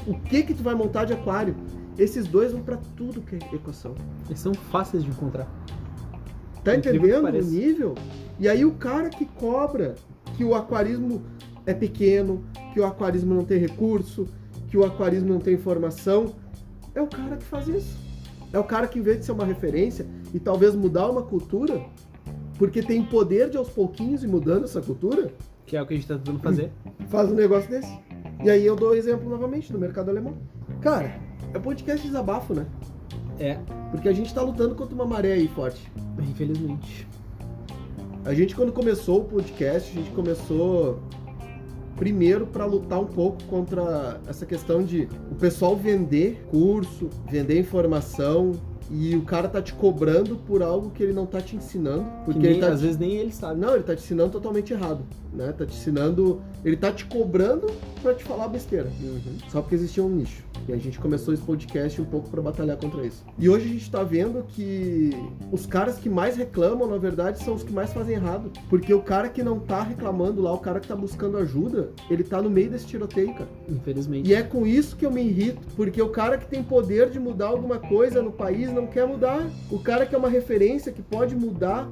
o 0.06 0.20
que 0.26 0.44
que 0.44 0.54
tu 0.54 0.64
vai 0.64 0.76
montar 0.76 1.06
de 1.06 1.14
aquário. 1.14 1.56
Esses 1.98 2.28
dois 2.28 2.52
vão 2.52 2.62
pra 2.62 2.78
tudo 2.96 3.22
que 3.22 3.36
é 3.36 3.56
equação. 3.56 3.96
Eles 4.28 4.40
são 4.40 4.54
fáceis 4.54 5.04
de 5.04 5.10
encontrar. 5.10 5.48
Tá 6.64 6.76
entendendo 6.76 7.26
o 7.26 7.44
nível? 7.44 7.96
E 8.40 8.50
aí 8.50 8.66
o 8.66 8.72
cara 8.74 9.10
que 9.10 9.26
cobra 9.26 9.96
que 10.36 10.44
o 10.44 10.56
aquarismo 10.56 11.24
é 11.66 11.74
pequeno, 11.74 12.44
que 12.74 12.80
o 12.80 12.86
aquarismo 12.86 13.34
não 13.34 13.46
tem 13.46 13.58
recurso, 13.58 14.28
que 14.68 14.78
o 14.78 14.84
aquarismo 14.84 15.30
não 15.30 15.40
tem 15.40 15.54
informação, 15.54 16.36
é 16.94 17.02
o 17.02 17.08
cara 17.08 17.38
que 17.38 17.46
faz 17.46 17.68
isso. 17.68 17.98
É 18.52 18.60
o 18.60 18.64
cara 18.64 18.88
que, 18.88 19.00
em 19.00 19.02
vez 19.02 19.20
de 19.20 19.26
ser 19.26 19.32
uma 19.32 19.46
referência 19.46 20.06
e 20.34 20.40
talvez 20.40 20.76
mudar 20.76 21.10
uma 21.10 21.22
cultura, 21.22 21.86
porque 22.58 22.82
tem 22.82 23.04
poder 23.04 23.50
de 23.50 23.58
aos 23.58 23.70
pouquinhos 23.70 24.24
ir 24.24 24.28
mudando 24.28 24.64
essa 24.64 24.82
cultura, 24.82 25.32
Que 25.66 25.76
é 25.76 25.82
o 25.82 25.86
que 25.86 25.94
a 25.94 25.98
gente 25.98 26.08
tá 26.08 26.16
tentando 26.16 26.40
fazer. 26.40 26.72
faz 27.10 27.32
um 27.32 27.36
negócio 27.36 27.70
desse. 27.70 27.92
E 28.44 28.50
aí 28.50 28.66
eu 28.66 28.76
dou 28.76 28.96
exemplo 28.96 29.30
novamente 29.30 29.72
do 29.72 29.80
mercado 29.80 30.10
alemão. 30.10 30.36
Cara, 30.82 31.20
é 31.54 31.60
podcast 31.60 32.02
de 32.02 32.08
desabafo, 32.08 32.54
né? 32.54 32.66
É, 33.40 33.58
Porque 33.92 34.08
a 34.08 34.14
gente 34.14 34.34
tá 34.34 34.42
lutando 34.42 34.76
contra 34.76 34.94
uma 34.96 35.06
maré 35.06 35.34
aí 35.34 35.48
forte. 35.48 35.92
infelizmente. 36.20 37.08
A 38.24 38.34
gente, 38.34 38.56
quando 38.56 38.72
começou 38.72 39.22
o 39.22 39.24
podcast, 39.26 39.92
a 39.92 40.02
gente 40.02 40.12
começou 40.12 41.00
primeiro 41.96 42.46
para 42.48 42.66
lutar 42.66 43.00
um 43.00 43.06
pouco 43.06 43.42
contra 43.46 44.20
essa 44.28 44.46
questão 44.46 44.84
de 44.84 45.08
o 45.32 45.36
pessoal 45.36 45.76
vender 45.76 46.46
curso, 46.50 47.10
vender 47.30 47.60
informação 47.60 48.54
e 48.92 49.16
o 49.16 49.22
cara 49.24 49.48
tá 49.48 49.62
te 49.62 49.74
cobrando 49.74 50.36
por 50.38 50.62
algo 50.62 50.90
que 50.90 51.02
ele 51.04 51.14
não 51.14 51.26
tá 51.26 51.40
te 51.40 51.56
ensinando. 51.56 52.04
Que 52.04 52.26
Porque 52.26 52.40
nem- 52.40 52.52
ele 52.52 52.60
tá 52.60 52.68
às 52.70 52.80
te- 52.80 52.84
vezes 52.84 52.98
nem 52.98 53.12
ele 53.14 53.32
sabe. 53.32 53.60
Não, 53.60 53.74
ele 53.76 53.84
tá 53.84 53.96
te 53.96 54.04
ensinando 54.04 54.32
totalmente 54.32 54.74
errado, 54.74 55.04
né? 55.36 55.52
Tá 55.52 55.66
te 55.66 55.76
ensinando, 55.76 56.42
ele 56.64 56.78
tá 56.78 56.92
te 56.92 57.06
cobrando 57.06 57.68
para 58.02 58.14
te 58.14 58.24
falar 58.24 58.48
besteira. 58.48 58.90
Uhum. 59.02 59.38
Só 59.50 59.62
porque 59.62 59.76
existia 59.76 60.04
um 60.04 60.10
nicho. 60.10 60.44
E 60.68 60.74
a 60.74 60.78
gente 60.78 61.00
começou 61.00 61.34
esse 61.34 61.44
podcast 61.44 62.02
um 62.02 62.06
pouco 62.06 62.30
para 62.30 62.42
batalhar 62.42 62.78
contra 62.78 63.06
isso. 63.06 63.24
E 63.38 63.48
hoje 63.48 63.66
a 63.66 63.74
gente 63.74 63.92
tá 63.92 64.04
vendo 64.04 64.44
que 64.48 65.12
os 65.52 65.66
caras 65.66 65.98
que 65.98 66.10
mais 66.10 66.36
reclamam, 66.36 66.88
na 66.88 66.98
verdade, 66.98 67.44
são 67.44 67.54
os 67.54 67.64
que 67.64 67.72
mais 67.72 67.94
fazem 67.94 68.16
errado. 68.16 68.52
Porque 68.70 68.94
o 68.94 69.02
cara 69.02 69.30
que 69.30 69.44
não 69.44 69.60
tá 69.60 69.84
reclamando 69.84 70.42
lá, 70.42 70.52
o 70.54 70.58
cara 70.58 70.80
que 70.80 70.88
tá 70.88 70.96
buscando 70.96 71.38
ajuda, 71.38 71.92
ele 72.10 72.24
tá 72.24 72.42
no 72.42 72.50
meio 72.50 72.70
desse 72.70 72.88
tiroteio, 72.88 73.34
cara. 73.34 73.50
Infelizmente. 73.70 74.30
E 74.30 74.34
é 74.34 74.42
com 74.42 74.66
isso 74.66 74.96
que 74.96 75.06
eu 75.06 75.12
me 75.12 75.22
irrito, 75.22 75.62
porque 75.76 76.02
o 76.02 76.10
cara 76.10 76.38
que 76.38 76.48
tem 76.48 76.64
poder 76.64 77.10
de 77.10 77.20
mudar 77.20 77.48
alguma 77.48 77.78
coisa 77.78 78.22
no 78.22 78.32
país 78.32 78.72
não 78.72 78.88
quer 78.88 79.08
mudar. 79.08 79.48
O 79.70 79.80
cara 79.80 80.06
que 80.06 80.16
é 80.16 80.18
uma 80.18 80.30
referência, 80.30 80.92
que 80.92 81.02
pode 81.02 81.36
mudar 81.36 81.88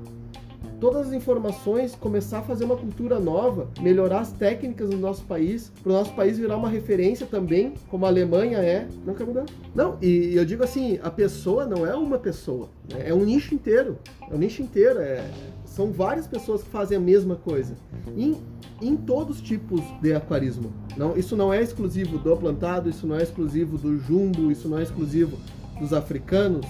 todas 0.84 1.08
as 1.08 1.13
informações, 1.13 1.96
começar 1.96 2.39
a 2.39 2.41
fazer 2.41 2.65
uma 2.65 2.76
cultura 2.76 3.17
nova, 3.17 3.69
melhorar 3.80 4.19
as 4.19 4.34
técnicas 4.34 4.89
no 4.89 4.98
nosso 4.98 5.24
país, 5.24 5.72
para 5.82 5.89
o 5.89 5.96
nosso 5.96 6.13
país 6.13 6.38
virar 6.38 6.58
uma 6.58 6.67
referência 6.67 7.26
também, 7.26 7.74
como 7.88 8.06
a 8.06 8.10
Alemanha 8.10 8.58
é, 8.58 8.86
não 9.06 9.13
quer 9.13 9.26
mudar. 9.26 9.46
Não, 9.74 9.98
e 10.02 10.36
eu 10.36 10.43
digo 10.43 10.62
assim, 10.62 11.00
a 11.02 11.10
pessoa 11.10 11.65
não 11.65 11.88
é 11.88 11.96
uma 11.96 12.19
pessoa, 12.19 12.67
né? 12.91 13.08
é 13.08 13.13
um 13.13 13.24
nicho 13.24 13.56
inteiro, 13.56 13.98
é 14.30 14.36
um 14.36 14.38
nicho 14.38 14.62
inteiro, 14.62 15.00
é... 15.00 15.26
são 15.63 15.89
várias 15.89 16.28
pessoas 16.28 16.62
que 16.62 16.69
fazem 16.69 16.98
a 16.98 17.02
mesma 17.02 17.38
coisa. 17.38 17.78
Em, 18.17 18.36
em 18.82 18.98
todos 18.98 19.38
os 19.38 19.41
tipos 19.41 19.80
de 20.02 20.13
aquarismo. 20.13 20.74
Não, 20.98 21.15
isso 21.15 21.38
não 21.38 21.54
é 21.54 21.62
exclusivo 21.62 22.17
do 22.17 22.36
plantado, 22.36 22.89
isso 22.89 23.08
não 23.08 23.15
é 23.17 23.24
exclusivo 23.24 23.78
do 23.78 23.98
jumbo, 24.00 24.52
isso 24.52 24.67
não 24.67 24.80
é 24.80 24.84
exclusivo 24.84 25.38
dos 25.80 25.93
africanos. 25.93 26.65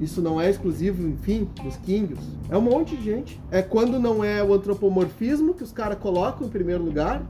Isso 0.00 0.22
não 0.22 0.40
é 0.40 0.48
exclusivo, 0.48 1.06
enfim, 1.06 1.48
dos 1.62 1.76
Kings. 1.76 2.20
É 2.48 2.56
um 2.56 2.62
monte 2.62 2.96
de 2.96 3.04
gente. 3.04 3.40
É 3.50 3.60
quando 3.60 3.98
não 3.98 4.24
é 4.24 4.42
o 4.42 4.54
antropomorfismo 4.54 5.52
que 5.52 5.62
os 5.62 5.72
caras 5.72 5.98
colocam 5.98 6.46
em 6.46 6.50
primeiro 6.50 6.82
lugar, 6.82 7.22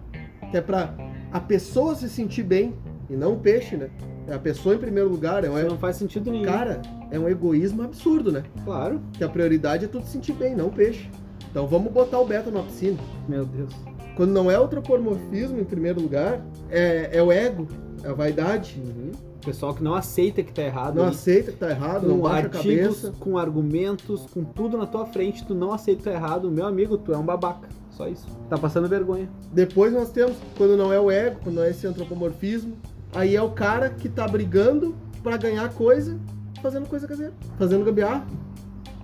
que 0.50 0.56
é 0.56 0.60
pra 0.60 0.94
a 1.32 1.40
pessoa 1.40 1.94
se 1.94 2.08
sentir 2.08 2.42
bem 2.42 2.74
e 3.08 3.14
não 3.14 3.34
o 3.34 3.36
peixe, 3.36 3.76
né? 3.76 3.90
É 4.28 4.34
a 4.34 4.38
pessoa 4.38 4.74
em 4.74 4.78
primeiro 4.78 5.08
lugar. 5.08 5.44
É 5.44 5.50
um, 5.50 5.58
Isso 5.58 5.68
não 5.68 5.78
faz 5.78 5.96
sentido 5.96 6.30
nenhum. 6.30 6.44
Cara, 6.44 6.80
é 7.10 7.18
um 7.18 7.28
egoísmo 7.28 7.82
absurdo, 7.82 8.30
né? 8.30 8.44
Claro. 8.64 9.00
Que 9.12 9.24
a 9.24 9.28
prioridade 9.28 9.84
é 9.84 9.88
tu 9.88 10.00
se 10.02 10.12
sentir 10.12 10.32
bem, 10.32 10.54
não 10.54 10.68
o 10.68 10.72
peixe. 10.72 11.10
Então 11.50 11.66
vamos 11.66 11.92
botar 11.92 12.20
o 12.20 12.24
beta 12.24 12.50
na 12.50 12.62
piscina. 12.62 12.98
Meu 13.28 13.44
Deus. 13.44 13.74
Quando 14.16 14.30
não 14.30 14.50
é 14.50 14.58
o 14.58 14.64
antropomorfismo 14.64 15.58
em 15.58 15.64
primeiro 15.64 16.00
lugar, 16.00 16.44
é, 16.70 17.10
é 17.12 17.22
o 17.22 17.30
ego, 17.30 17.66
é 18.02 18.08
a 18.08 18.12
vaidade. 18.12 18.80
Uhum. 18.84 19.12
Pessoal 19.44 19.74
que 19.74 19.82
não 19.82 19.94
aceita 19.94 20.42
que 20.42 20.52
tá 20.52 20.62
errado. 20.62 20.96
Não 20.96 21.06
aceita 21.06 21.50
que 21.50 21.56
tá 21.56 21.70
errado, 21.70 22.06
não 22.06 22.16
com 22.16 22.22
baixa 22.22 22.46
a 22.46 22.50
cabeça. 22.50 23.14
com 23.18 23.38
argumentos, 23.38 24.26
com 24.32 24.44
tudo 24.44 24.76
na 24.76 24.86
tua 24.86 25.06
frente, 25.06 25.46
tu 25.46 25.54
não 25.54 25.72
aceita 25.72 26.02
que 26.02 26.04
tá 26.10 26.12
errado. 26.14 26.50
Meu 26.50 26.66
amigo, 26.66 26.98
tu 26.98 27.12
é 27.12 27.16
um 27.16 27.24
babaca. 27.24 27.68
Só 27.90 28.06
isso. 28.06 28.26
Tá 28.48 28.58
passando 28.58 28.88
vergonha. 28.88 29.28
Depois 29.52 29.92
nós 29.92 30.10
temos, 30.10 30.36
quando 30.56 30.76
não 30.76 30.92
é 30.92 31.00
o 31.00 31.10
ego, 31.10 31.40
quando 31.42 31.56
não 31.56 31.62
é 31.62 31.70
esse 31.70 31.86
antropomorfismo, 31.86 32.76
aí 33.14 33.34
é 33.34 33.42
o 33.42 33.50
cara 33.50 33.88
que 33.90 34.08
tá 34.08 34.28
brigando 34.28 34.94
pra 35.22 35.36
ganhar 35.36 35.72
coisa, 35.72 36.18
fazendo 36.62 36.86
coisa 36.86 37.06
caseira, 37.08 37.32
fazendo 37.58 37.84
gambiarra. 37.84 38.26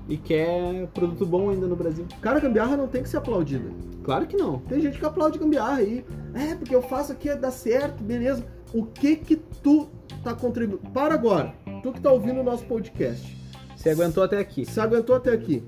E 0.08 0.16
quer 0.16 0.86
produto 0.88 1.26
bom 1.26 1.50
ainda 1.50 1.66
no 1.66 1.74
Brasil. 1.74 2.06
Cara, 2.20 2.38
gambiarra 2.38 2.76
não 2.76 2.86
tem 2.86 3.02
que 3.02 3.08
ser 3.08 3.16
aplaudida. 3.16 3.70
Claro 4.04 4.26
que 4.26 4.36
não. 4.36 4.60
Tem 4.60 4.80
gente 4.80 4.98
que 4.98 5.04
aplaude 5.04 5.38
gambiarra 5.38 5.78
aí. 5.78 6.04
É, 6.32 6.54
porque 6.54 6.74
eu 6.74 6.82
faço 6.82 7.12
aqui, 7.12 7.34
dá 7.34 7.50
certo, 7.50 8.04
beleza. 8.04 8.46
O 8.72 8.84
que 8.84 9.16
que 9.16 9.36
tu 9.36 9.88
tá 10.22 10.32
contribuindo? 10.32 10.88
Para 10.90 11.14
agora. 11.14 11.54
Tu 11.82 11.92
que 11.92 12.00
tá 12.00 12.12
ouvindo 12.12 12.40
o 12.40 12.44
nosso 12.44 12.64
podcast. 12.66 13.36
Você 13.76 13.90
aguentou 13.90 14.22
até 14.22 14.38
aqui. 14.38 14.64
Se 14.64 14.80
aguentou 14.80 15.16
até 15.16 15.32
aqui. 15.32 15.62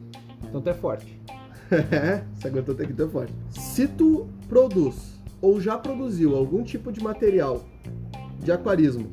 Então 0.44 0.60
tu 0.60 0.70
é 0.70 0.74
forte. 0.74 1.20
Se 2.40 2.46
aguentou 2.46 2.74
até 2.74 2.84
aqui, 2.84 2.92
tu 2.92 3.02
é 3.02 3.08
forte. 3.08 3.34
Se 3.50 3.86
tu 3.86 4.26
produz 4.48 5.18
ou 5.40 5.60
já 5.60 5.76
produziu 5.78 6.34
algum 6.36 6.62
tipo 6.62 6.90
de 6.90 7.02
material 7.02 7.64
de 8.40 8.50
aquarismo, 8.50 9.10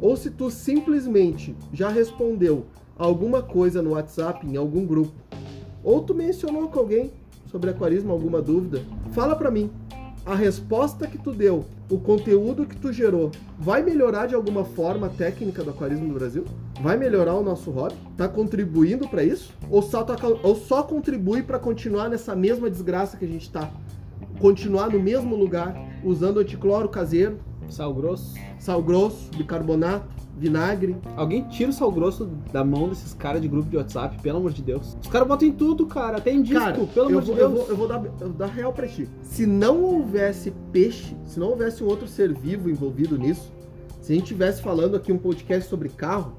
ou 0.00 0.16
se 0.16 0.30
tu 0.30 0.50
simplesmente 0.50 1.56
já 1.72 1.88
respondeu 1.88 2.66
alguma 2.98 3.42
coisa 3.42 3.82
no 3.82 3.90
WhatsApp, 3.90 4.46
em 4.46 4.56
algum 4.56 4.84
grupo, 4.86 5.12
ou 5.82 6.00
tu 6.02 6.14
mencionou 6.14 6.68
com 6.68 6.78
alguém 6.78 7.10
sobre 7.50 7.70
aquarismo, 7.70 8.12
alguma 8.12 8.40
dúvida, 8.40 8.82
fala 9.12 9.34
pra 9.36 9.50
mim. 9.50 9.70
A 10.24 10.36
resposta 10.36 11.08
que 11.08 11.18
tu 11.18 11.32
deu, 11.32 11.64
o 11.90 11.98
conteúdo 11.98 12.64
que 12.64 12.76
tu 12.76 12.92
gerou, 12.92 13.32
vai 13.58 13.82
melhorar 13.82 14.26
de 14.26 14.36
alguma 14.36 14.64
forma 14.64 15.08
a 15.08 15.10
técnica 15.10 15.64
do 15.64 15.70
aquarismo 15.70 16.06
no 16.06 16.14
Brasil? 16.14 16.44
Vai 16.80 16.96
melhorar 16.96 17.34
o 17.34 17.42
nosso 17.42 17.72
hobby? 17.72 17.96
Tá 18.16 18.28
contribuindo 18.28 19.08
pra 19.08 19.24
isso? 19.24 19.52
Ou 19.68 19.82
só, 19.82 20.04
tá- 20.04 20.16
ou 20.44 20.54
só 20.54 20.84
contribui 20.84 21.42
pra 21.42 21.58
continuar 21.58 22.08
nessa 22.08 22.36
mesma 22.36 22.70
desgraça 22.70 23.16
que 23.16 23.24
a 23.24 23.28
gente 23.28 23.50
tá? 23.50 23.68
Continuar 24.38 24.90
no 24.90 25.00
mesmo 25.00 25.34
lugar, 25.34 25.74
usando 26.04 26.38
anticloro 26.38 26.88
caseiro, 26.88 27.38
Sal 27.72 27.92
grosso. 27.94 28.34
sal 28.58 28.82
grosso, 28.82 29.30
bicarbonato, 29.36 30.06
vinagre. 30.38 30.96
Alguém 31.16 31.42
tira 31.48 31.70
o 31.70 31.72
sal 31.72 31.90
grosso 31.90 32.26
da 32.52 32.64
mão 32.64 32.88
desses 32.88 33.12
caras 33.14 33.40
de 33.42 33.48
grupo 33.48 33.68
de 33.68 33.76
WhatsApp, 33.76 34.20
pelo 34.22 34.38
amor 34.38 34.52
de 34.52 34.62
Deus. 34.62 34.96
Os 35.02 35.08
caras 35.08 35.26
botam 35.26 35.48
em 35.48 35.52
tudo, 35.52 35.86
cara. 35.86 36.18
Até 36.18 36.32
em 36.32 36.42
disco, 36.42 36.60
Cara, 36.60 36.74
pelo 36.74 37.10
eu 37.10 37.18
amor 37.18 37.22
vou, 37.22 37.34
de 37.34 37.40
eu 37.40 37.48
Deus. 37.48 37.52
vou, 37.60 37.68
eu 37.70 37.76
vou 37.76 37.88
dar, 37.88 38.04
eu 38.04 38.28
vou 38.28 38.32
dar 38.32 38.46
real 38.46 38.72
pra 38.72 38.86
ti. 38.86 39.08
Se 39.22 39.46
não 39.46 39.82
houvesse 39.82 40.52
peixe, 40.72 41.16
se 41.24 41.40
não 41.40 41.48
houvesse 41.48 41.82
um 41.82 41.86
outro 41.86 42.06
ser 42.06 42.32
vivo 42.32 42.68
envolvido 42.70 43.16
nisso, 43.18 43.52
se 44.00 44.12
a 44.12 44.16
gente 44.16 44.26
tivesse 44.26 44.60
falando 44.62 44.96
aqui 44.96 45.12
um 45.12 45.18
podcast 45.18 45.68
sobre 45.68 45.88
carro, 45.88 46.36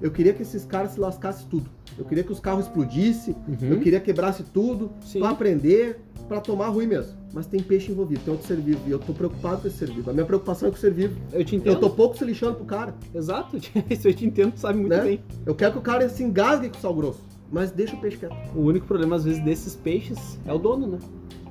eu 0.00 0.10
queria 0.10 0.32
que 0.34 0.42
esses 0.42 0.64
caras 0.64 0.92
se 0.92 1.00
lascassem 1.00 1.46
tudo. 1.48 1.70
Eu 1.96 2.04
queria 2.04 2.24
que 2.24 2.32
os 2.32 2.40
carros 2.40 2.66
explodissem, 2.66 3.34
Uhum. 3.48 3.68
eu 3.68 3.80
queria 3.80 4.00
quebrasse 4.00 4.42
tudo, 4.42 4.90
Sim. 5.00 5.20
pra 5.20 5.30
aprender, 5.30 6.00
pra 6.28 6.40
tomar 6.40 6.68
ruim 6.68 6.86
mesmo. 6.86 7.12
Mas 7.32 7.46
tem 7.46 7.60
peixe 7.60 7.90
envolvido, 7.90 8.20
tem 8.24 8.32
outro 8.32 8.46
ser 8.46 8.56
vivo, 8.56 8.80
e 8.86 8.90
eu 8.90 8.98
tô 8.98 9.12
preocupado 9.12 9.62
com 9.62 9.68
esse 9.68 9.76
ser 9.76 9.90
vivo. 9.90 10.10
A 10.10 10.12
minha 10.12 10.24
preocupação 10.24 10.68
é 10.68 10.70
com 10.70 10.76
o 10.76 10.80
ser 10.80 10.92
vivo. 10.92 11.20
Eu 11.32 11.44
te 11.44 11.56
entendo. 11.56 11.74
Eu 11.74 11.80
tô 11.80 11.90
pouco 11.90 12.16
se 12.16 12.24
lixando 12.24 12.54
pro 12.56 12.64
cara, 12.64 12.94
Exato. 13.14 13.56
Isso 13.90 14.08
eu 14.08 14.14
te 14.14 14.24
entendo, 14.24 14.52
tu 14.52 14.60
sabe 14.60 14.78
muito 14.78 14.90
né? 14.90 15.02
bem. 15.02 15.20
Eu 15.44 15.54
quero 15.54 15.72
que 15.72 15.78
o 15.78 15.82
cara 15.82 16.08
se 16.08 16.22
engasgue 16.22 16.68
com 16.68 16.78
o 16.78 16.80
sal 16.80 16.94
grosso, 16.94 17.20
mas 17.50 17.70
deixa 17.70 17.96
o 17.96 18.00
peixe 18.00 18.16
quieto. 18.16 18.34
O 18.54 18.60
único 18.60 18.86
problema, 18.86 19.16
às 19.16 19.24
vezes, 19.24 19.42
desses 19.42 19.74
peixes 19.74 20.38
é 20.46 20.52
o 20.52 20.58
dono, 20.58 20.86
né? 20.86 20.98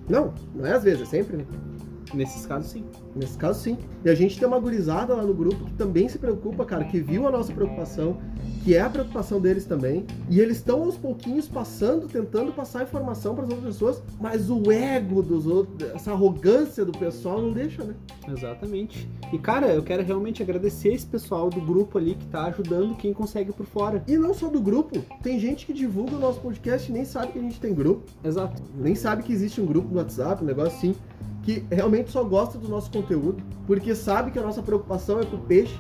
Não, 0.09 0.33
não 0.53 0.65
é 0.65 0.73
às 0.73 0.83
vezes, 0.83 1.01
é 1.01 1.05
sempre, 1.05 1.38
né? 1.38 1.45
Nesses 2.13 2.45
casos, 2.45 2.71
sim. 2.71 2.83
Nesse 3.15 3.37
caso, 3.37 3.61
sim. 3.61 3.77
E 4.03 4.09
a 4.09 4.15
gente 4.15 4.37
tem 4.37 4.47
uma 4.47 4.59
gurizada 4.59 5.13
lá 5.13 5.23
no 5.23 5.33
grupo 5.33 5.65
que 5.65 5.73
também 5.73 6.09
se 6.09 6.17
preocupa, 6.17 6.65
cara, 6.65 6.83
que 6.85 6.99
viu 6.99 7.27
a 7.27 7.31
nossa 7.31 7.53
preocupação, 7.53 8.17
que 8.63 8.75
é 8.75 8.81
a 8.81 8.89
preocupação 8.89 9.39
deles 9.39 9.65
também. 9.65 10.05
E 10.29 10.39
eles 10.39 10.57
estão 10.57 10.83
aos 10.83 10.97
pouquinhos 10.97 11.47
passando, 11.47 12.07
tentando 12.07 12.51
passar 12.51 12.83
informação 12.83 13.35
para 13.35 13.45
as 13.45 13.49
outras 13.51 13.73
pessoas, 13.73 14.03
mas 14.19 14.49
o 14.49 14.71
ego 14.71 15.21
dos 15.21 15.45
outros, 15.45 15.89
essa 15.93 16.11
arrogância 16.11 16.85
do 16.85 16.91
pessoal 16.91 17.41
não 17.41 17.51
deixa, 17.51 17.83
né? 17.83 17.93
Exatamente. 18.27 19.07
E, 19.31 19.37
cara, 19.37 19.67
eu 19.67 19.83
quero 19.83 20.03
realmente 20.03 20.41
agradecer 20.41 20.93
esse 20.93 21.05
pessoal 21.05 21.49
do 21.49 21.61
grupo 21.61 21.97
ali 21.97 22.15
que 22.15 22.25
tá 22.27 22.45
ajudando 22.45 22.95
quem 22.95 23.13
consegue 23.13 23.51
por 23.51 23.65
fora. 23.65 24.03
E 24.07 24.17
não 24.17 24.33
só 24.33 24.49
do 24.49 24.61
grupo, 24.61 24.99
tem 25.21 25.39
gente 25.39 25.65
que 25.65 25.73
divulga 25.73 26.15
o 26.15 26.19
nosso 26.19 26.39
podcast 26.39 26.89
e 26.89 26.93
nem 26.93 27.05
sabe 27.05 27.33
que 27.33 27.39
a 27.39 27.41
gente 27.41 27.59
tem 27.59 27.73
grupo, 27.73 28.03
Exato. 28.23 28.61
nem 28.75 28.95
sabe 28.95 29.23
que 29.23 29.33
existe 29.33 29.59
um 29.59 29.65
grupo 29.65 29.89
no 29.89 29.97
WhatsApp, 29.97 30.43
um 30.43 30.47
negócio 30.47 30.77
assim, 30.77 30.95
que 31.43 31.63
realmente 31.69 32.10
só 32.12 32.23
gosta 32.23 32.58
do 32.58 32.67
nosso 32.67 32.89
conteúdo, 32.89 33.43
porque 33.67 33.93
sabe 33.93 34.32
que 34.32 34.39
a 34.39 34.41
nossa 34.41 34.62
preocupação 34.63 35.19
é 35.19 35.25
com 35.25 35.36
o 35.36 35.39
peixe. 35.39 35.77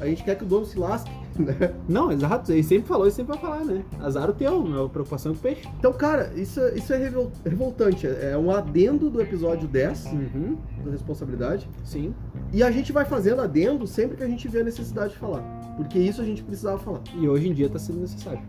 A 0.00 0.06
gente 0.06 0.22
quer 0.22 0.36
que 0.36 0.44
o 0.44 0.46
dono 0.46 0.64
se 0.64 0.78
lasque, 0.78 1.10
né? 1.36 1.74
Não, 1.88 2.12
exato. 2.12 2.52
Ele 2.52 2.62
sempre 2.62 2.86
falou 2.86 3.06
e 3.06 3.10
sempre 3.10 3.32
vai 3.32 3.40
falar, 3.42 3.64
né? 3.64 3.82
Azar 4.00 4.30
o 4.30 4.32
teu, 4.32 4.88
preocupação 4.90 5.32
é 5.32 5.34
com 5.34 5.40
o 5.40 5.42
peixe. 5.42 5.68
Então, 5.78 5.92
cara, 5.92 6.32
isso, 6.36 6.60
é- 6.60 6.74
isso 6.76 6.92
é 6.92 6.96
revol- 6.98 7.32
revoltante. 7.44 8.06
É 8.06 8.36
um 8.38 8.50
adendo 8.52 9.10
do 9.10 9.20
episódio 9.20 9.66
10, 9.66 10.04
Uhum. 10.06 10.56
da 10.84 10.92
responsabilidade. 10.92 11.68
Sim. 11.84 12.14
E 12.52 12.62
a 12.62 12.70
gente 12.70 12.92
vai 12.92 13.04
fazendo 13.04 13.40
adendo 13.42 13.86
sempre 13.88 14.16
que 14.16 14.22
a 14.22 14.28
gente 14.28 14.46
vê 14.46 14.60
a 14.60 14.64
necessidade 14.64 15.14
de 15.14 15.18
falar. 15.18 15.42
Porque 15.76 15.98
isso 15.98 16.20
a 16.20 16.24
gente 16.24 16.42
precisava 16.44 16.78
falar, 16.78 17.00
E 17.16 17.28
hoje 17.28 17.48
em 17.48 17.52
dia 17.52 17.68
tá 17.68 17.78
sendo 17.78 17.98
necessário. 18.00 18.40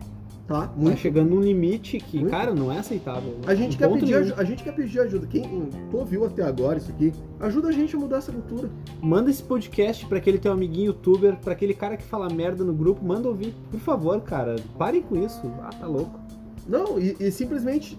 Tá? 0.50 0.66
Tá 0.66 0.72
Muito. 0.76 0.98
chegando 0.98 1.30
num 1.30 1.40
limite 1.40 1.98
que, 1.98 2.18
Muito. 2.18 2.30
cara, 2.30 2.52
não 2.52 2.72
é 2.72 2.78
aceitável. 2.78 3.36
A 3.46 3.54
gente, 3.54 3.76
quer 3.76 3.88
pedir, 3.88 4.20
nenhum. 4.20 4.34
a 4.36 4.42
gente 4.42 4.64
quer 4.64 4.72
pedir 4.74 5.00
ajuda. 5.00 5.26
Quem 5.28 5.70
tu 5.88 5.96
ouviu 5.96 6.26
até 6.26 6.42
agora 6.42 6.78
isso 6.78 6.90
aqui, 6.90 7.12
ajuda 7.38 7.68
a 7.68 7.72
gente 7.72 7.94
a 7.94 7.98
mudar 7.98 8.16
essa 8.16 8.32
cultura. 8.32 8.68
Manda 9.00 9.30
esse 9.30 9.44
podcast 9.44 10.04
pra 10.06 10.18
aquele 10.18 10.38
teu 10.38 10.50
amiguinho 10.50 10.86
youtuber, 10.86 11.36
pra 11.36 11.52
aquele 11.52 11.72
cara 11.72 11.96
que 11.96 12.02
fala 12.02 12.28
merda 12.28 12.64
no 12.64 12.72
grupo, 12.72 13.04
manda 13.04 13.28
ouvir. 13.28 13.54
Por 13.70 13.78
favor, 13.78 14.20
cara, 14.22 14.56
parem 14.76 15.02
com 15.02 15.16
isso. 15.16 15.40
Ah, 15.62 15.70
tá 15.70 15.86
louco. 15.86 16.18
Não, 16.66 16.98
e, 16.98 17.16
e 17.20 17.30
simplesmente 17.30 17.96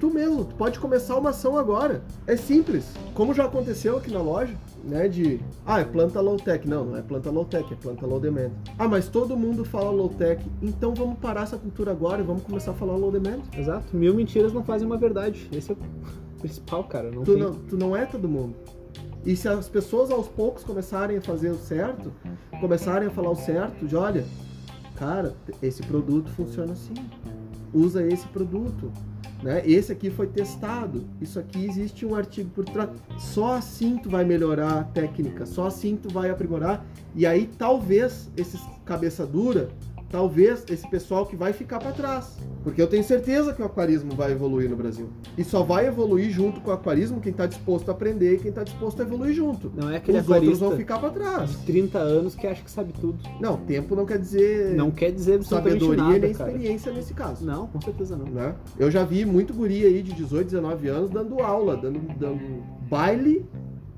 tu 0.00 0.10
mesmo, 0.10 0.44
tu 0.44 0.54
pode 0.54 0.78
começar 0.78 1.16
uma 1.16 1.30
ação 1.30 1.56
agora. 1.56 2.02
É 2.26 2.36
simples. 2.36 2.92
Como 3.14 3.34
já 3.34 3.44
aconteceu 3.44 3.96
aqui 3.96 4.12
na 4.12 4.20
loja, 4.20 4.54
né? 4.84 5.08
De 5.08 5.40
ah, 5.66 5.80
é 5.80 5.84
planta 5.84 6.20
low 6.20 6.36
tech. 6.36 6.68
Não, 6.68 6.84
não 6.84 6.96
é 6.96 7.02
planta 7.02 7.30
low 7.30 7.44
tech, 7.44 7.72
é 7.72 7.76
planta 7.76 8.06
low 8.06 8.20
demand. 8.20 8.50
Ah, 8.78 8.88
mas 8.88 9.08
todo 9.08 9.36
mundo 9.36 9.64
fala 9.64 9.90
low 9.90 10.08
tech, 10.08 10.44
então 10.62 10.94
vamos 10.94 11.18
parar 11.18 11.42
essa 11.42 11.56
cultura 11.56 11.90
agora 11.92 12.20
e 12.22 12.24
vamos 12.24 12.42
começar 12.42 12.72
a 12.72 12.74
falar 12.74 12.96
low 12.96 13.10
demand. 13.10 13.40
Exato. 13.56 13.96
Mil 13.96 14.14
mentiras 14.14 14.52
não 14.52 14.64
fazem 14.64 14.86
uma 14.86 14.96
verdade. 14.96 15.48
Esse 15.52 15.72
é 15.72 15.74
o 15.74 15.78
principal, 16.40 16.84
cara. 16.84 17.10
Não 17.10 17.22
Tu 17.22 17.34
tem... 17.34 17.42
não, 17.42 17.54
tu 17.54 17.76
não 17.76 17.96
é 17.96 18.04
todo 18.06 18.28
mundo. 18.28 18.54
E 19.24 19.36
se 19.36 19.48
as 19.48 19.68
pessoas 19.68 20.10
aos 20.10 20.26
poucos 20.26 20.64
começarem 20.64 21.16
a 21.16 21.20
fazer 21.20 21.50
o 21.50 21.56
certo, 21.56 22.12
começarem 22.60 23.06
a 23.06 23.10
falar 23.10 23.30
o 23.30 23.36
certo, 23.36 23.86
de 23.86 23.94
olha, 23.94 24.24
cara, 24.96 25.34
esse 25.62 25.82
produto 25.82 26.28
funciona 26.30 26.72
assim. 26.72 26.94
Usa 27.72 28.06
esse 28.06 28.26
produto. 28.28 28.90
Né? 29.42 29.62
Esse 29.66 29.90
aqui 29.90 30.08
foi 30.10 30.28
testado. 30.28 31.04
Isso 31.20 31.38
aqui 31.38 31.64
existe 31.64 32.06
um 32.06 32.14
artigo 32.14 32.48
por 32.50 32.64
trás. 32.64 32.90
Só 33.18 33.54
assim 33.54 33.96
tu 33.96 34.08
vai 34.08 34.24
melhorar 34.24 34.80
a 34.80 34.84
técnica, 34.84 35.44
só 35.44 35.66
assim 35.66 35.96
tu 35.96 36.08
vai 36.08 36.30
aprimorar. 36.30 36.84
E 37.14 37.26
aí 37.26 37.50
talvez 37.58 38.30
esses 38.36 38.60
cabeça 38.84 39.26
dura, 39.26 39.68
talvez 40.12 40.62
esse 40.68 40.88
pessoal 40.88 41.24
que 41.26 41.34
vai 41.34 41.52
ficar 41.54 41.78
para 41.78 41.90
trás. 41.90 42.36
Porque 42.62 42.80
eu 42.80 42.86
tenho 42.86 43.02
certeza 43.02 43.52
que 43.52 43.62
o 43.62 43.64
aquarismo 43.64 44.14
vai 44.14 44.30
evoluir 44.30 44.68
no 44.70 44.76
Brasil. 44.76 45.08
E 45.36 45.42
só 45.42 45.62
vai 45.62 45.86
evoluir 45.86 46.30
junto 46.30 46.60
com 46.60 46.70
o 46.70 46.74
aquarismo 46.74 47.20
quem 47.20 47.32
está 47.32 47.46
disposto 47.46 47.88
a 47.88 47.92
aprender 47.92 48.34
e 48.34 48.38
quem 48.38 48.50
está 48.50 48.62
disposto 48.62 49.00
a 49.00 49.04
evoluir 49.04 49.34
junto. 49.34 49.72
Não 49.74 49.90
é 49.90 49.96
aquele 49.96 50.18
Os 50.18 50.28
outros 50.28 50.58
vão 50.60 50.76
ficar 50.76 50.98
para 50.98 51.10
trás. 51.10 51.50
de 51.50 51.66
30 51.66 51.98
anos 51.98 52.34
que 52.36 52.46
acha 52.46 52.62
que 52.62 52.70
sabe 52.70 52.92
tudo. 52.92 53.18
Não, 53.40 53.56
tempo 53.56 53.96
não 53.96 54.04
quer 54.04 54.18
dizer 54.18 54.76
Não 54.76 54.90
quer 54.90 55.10
dizer 55.10 55.42
sabedoria 55.42 55.96
nada, 56.04 56.18
nem 56.18 56.32
cara. 56.34 56.50
experiência 56.50 56.92
nesse 56.92 57.14
caso. 57.14 57.44
Não, 57.44 57.66
com 57.66 57.80
certeza 57.80 58.14
não. 58.14 58.26
né? 58.26 58.54
Eu 58.78 58.90
já 58.90 59.02
vi 59.04 59.24
muito 59.24 59.54
guri 59.54 59.84
aí 59.84 60.02
de 60.02 60.12
18, 60.12 60.44
19 60.44 60.88
anos 60.88 61.10
dando 61.10 61.40
aula, 61.40 61.76
dando, 61.76 61.98
dando 62.18 62.62
baile 62.88 63.44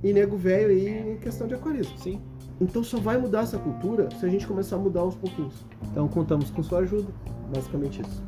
e 0.03 0.13
nego 0.13 0.37
velho 0.37 0.69
aí 0.69 1.13
em 1.13 1.17
questão 1.17 1.47
de 1.49 1.55
aquarismo. 1.55 1.99
Sim. 1.99 2.21
Então 2.61 2.85
só 2.85 2.99
vai 2.99 3.19
mudar 3.19 3.43
essa 3.43 3.59
cultura 3.59 4.09
se 4.19 4.25
a 4.25 4.29
gente 4.29 4.47
começar 4.47 4.77
a 4.77 4.79
mudar 4.79 5.01
aos 5.01 5.15
pouquinhos. 5.15 5.55
Então 5.91 6.07
contamos 6.09 6.51
com 6.51 6.63
sua 6.63 6.81
ajuda. 6.81 7.09
Basicamente 7.53 8.01
isso. 8.01 8.23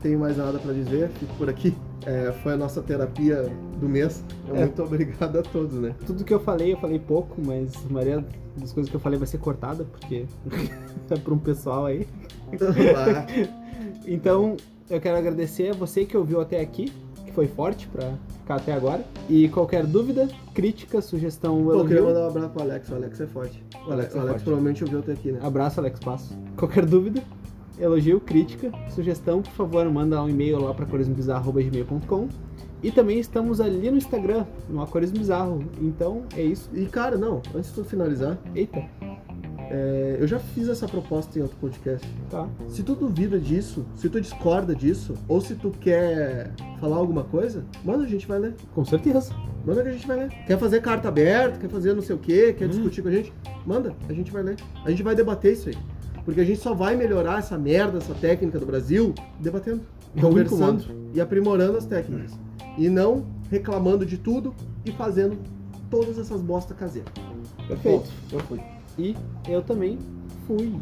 Tenho 0.00 0.20
mais 0.20 0.36
nada 0.36 0.58
pra 0.58 0.72
dizer, 0.72 1.08
fico 1.10 1.34
por 1.34 1.50
aqui. 1.50 1.74
É, 2.06 2.32
foi 2.42 2.52
a 2.52 2.56
nossa 2.56 2.80
terapia 2.80 3.50
do 3.80 3.88
mês. 3.88 4.24
É. 4.48 4.60
Muito 4.60 4.82
obrigado 4.82 5.38
a 5.38 5.42
todos, 5.42 5.74
né? 5.74 5.94
Tudo 6.06 6.24
que 6.24 6.32
eu 6.32 6.40
falei, 6.40 6.72
eu 6.72 6.78
falei 6.78 6.98
pouco, 6.98 7.40
mas 7.44 7.74
a 7.84 7.92
maioria 7.92 8.24
das 8.56 8.72
coisas 8.72 8.88
que 8.88 8.96
eu 8.96 9.00
falei 9.00 9.18
vai 9.18 9.26
ser 9.26 9.38
cortada, 9.38 9.84
porque 9.84 10.24
é 11.10 11.16
pra 11.16 11.34
um 11.34 11.38
pessoal 11.38 11.86
aí. 11.86 12.06
Então, 14.06 14.56
eu 14.88 15.00
quero 15.00 15.18
agradecer 15.18 15.70
a 15.70 15.74
você 15.74 16.04
que 16.04 16.16
ouviu 16.16 16.40
até 16.40 16.60
aqui, 16.60 16.92
foi 17.38 17.46
forte 17.46 17.86
pra 17.86 18.14
ficar 18.40 18.56
até 18.56 18.72
agora. 18.72 19.04
E 19.30 19.48
qualquer 19.50 19.86
dúvida, 19.86 20.26
crítica, 20.52 21.00
sugestão, 21.00 21.62
Pô, 21.62 21.72
eu 21.72 21.86
queria 21.86 22.02
mandar 22.02 22.24
um 22.24 22.26
abraço 22.26 22.48
pro 22.48 22.62
Alex. 22.62 22.88
O 22.88 22.94
Alex 22.96 23.20
é 23.20 23.26
forte. 23.28 23.64
O 23.74 23.92
Alex, 23.92 23.92
Alex 23.92 24.14
é 24.14 24.16
o 24.16 24.20
Alex 24.20 24.32
forte. 24.32 24.42
provavelmente 24.42 24.82
ouviu 24.82 24.98
até 24.98 25.12
aqui, 25.12 25.30
né? 25.30 25.38
abraço, 25.40 25.78
Alex 25.78 26.00
Passo. 26.00 26.36
Qualquer 26.56 26.84
dúvida, 26.84 27.22
elogio, 27.78 28.18
crítica, 28.18 28.72
sugestão, 28.90 29.40
por 29.40 29.52
favor, 29.52 29.88
manda 29.88 30.20
um 30.20 30.28
e-mail 30.28 30.60
lá 30.60 30.74
pra 30.74 30.84
corismobizarro.gmail.com 30.84 32.28
e 32.82 32.90
também 32.90 33.20
estamos 33.20 33.60
ali 33.60 33.88
no 33.88 33.98
Instagram, 33.98 34.44
no 34.68 34.82
Acorismo 34.82 35.18
Bizarro. 35.18 35.64
Então, 35.80 36.24
é 36.36 36.42
isso. 36.42 36.68
E 36.74 36.86
cara, 36.86 37.16
não, 37.16 37.40
antes 37.54 37.70
de 37.70 37.76
tu 37.76 37.84
finalizar, 37.84 38.36
Eita, 38.52 38.82
é, 39.70 40.16
eu 40.20 40.26
já 40.26 40.38
fiz 40.38 40.68
essa 40.68 40.86
proposta 40.88 41.38
em 41.38 41.42
outro 41.42 41.56
podcast. 41.58 42.06
tá. 42.30 42.46
Se 42.68 42.82
tu 42.82 42.94
duvida 42.94 43.38
disso, 43.38 43.84
se 43.96 44.08
tu 44.08 44.20
discorda 44.20 44.74
disso, 44.74 45.14
ou 45.28 45.40
se 45.40 45.54
tu 45.54 45.70
quer 45.70 46.52
falar 46.80 46.96
alguma 46.96 47.24
coisa, 47.24 47.64
manda 47.84 48.04
a 48.04 48.06
gente 48.08 48.26
vai 48.26 48.38
ler. 48.38 48.54
Com 48.74 48.84
certeza. 48.84 49.32
Manda 49.66 49.82
que 49.82 49.88
a 49.88 49.92
gente 49.92 50.06
vai 50.06 50.16
ler. 50.16 50.28
Quer 50.46 50.58
fazer 50.58 50.80
carta 50.80 51.08
aberta, 51.08 51.58
quer 51.58 51.68
fazer 51.68 51.92
não 51.94 52.02
sei 52.02 52.16
o 52.16 52.18
quê, 52.18 52.54
quer 52.56 52.66
Hum. 52.66 52.68
discutir 52.70 53.02
com 53.02 53.08
a 53.08 53.12
gente? 53.12 53.32
Manda, 53.66 53.94
a 54.08 54.12
gente 54.12 54.30
vai 54.32 54.42
ler. 54.42 54.56
A 54.84 54.90
gente 54.90 55.02
vai 55.02 55.14
debater 55.14 55.52
isso 55.52 55.68
aí. 55.68 55.76
Porque 56.24 56.40
a 56.40 56.44
gente 56.44 56.60
só 56.60 56.74
vai 56.74 56.96
melhorar 56.96 57.38
essa 57.38 57.56
merda, 57.58 57.98
essa 57.98 58.14
técnica 58.14 58.58
do 58.58 58.66
Brasil, 58.66 59.14
debatendo, 59.40 59.80
É 60.16 60.20
conversando 60.20 60.84
e 61.14 61.20
aprimorando 61.20 61.76
as 61.78 61.84
técnicas. 61.86 62.32
E 62.76 62.88
não 62.88 63.26
reclamando 63.50 64.04
de 64.06 64.16
tudo 64.18 64.54
e 64.84 64.92
fazendo 64.92 65.38
todas 65.90 66.18
essas 66.18 66.40
bosta 66.40 66.74
caseiras. 66.74 67.12
Perfeito. 67.66 68.08
Eu 68.32 68.40
fui. 68.40 68.60
E 68.98 69.14
eu 69.48 69.62
também 69.62 69.98
fui. 70.46 70.72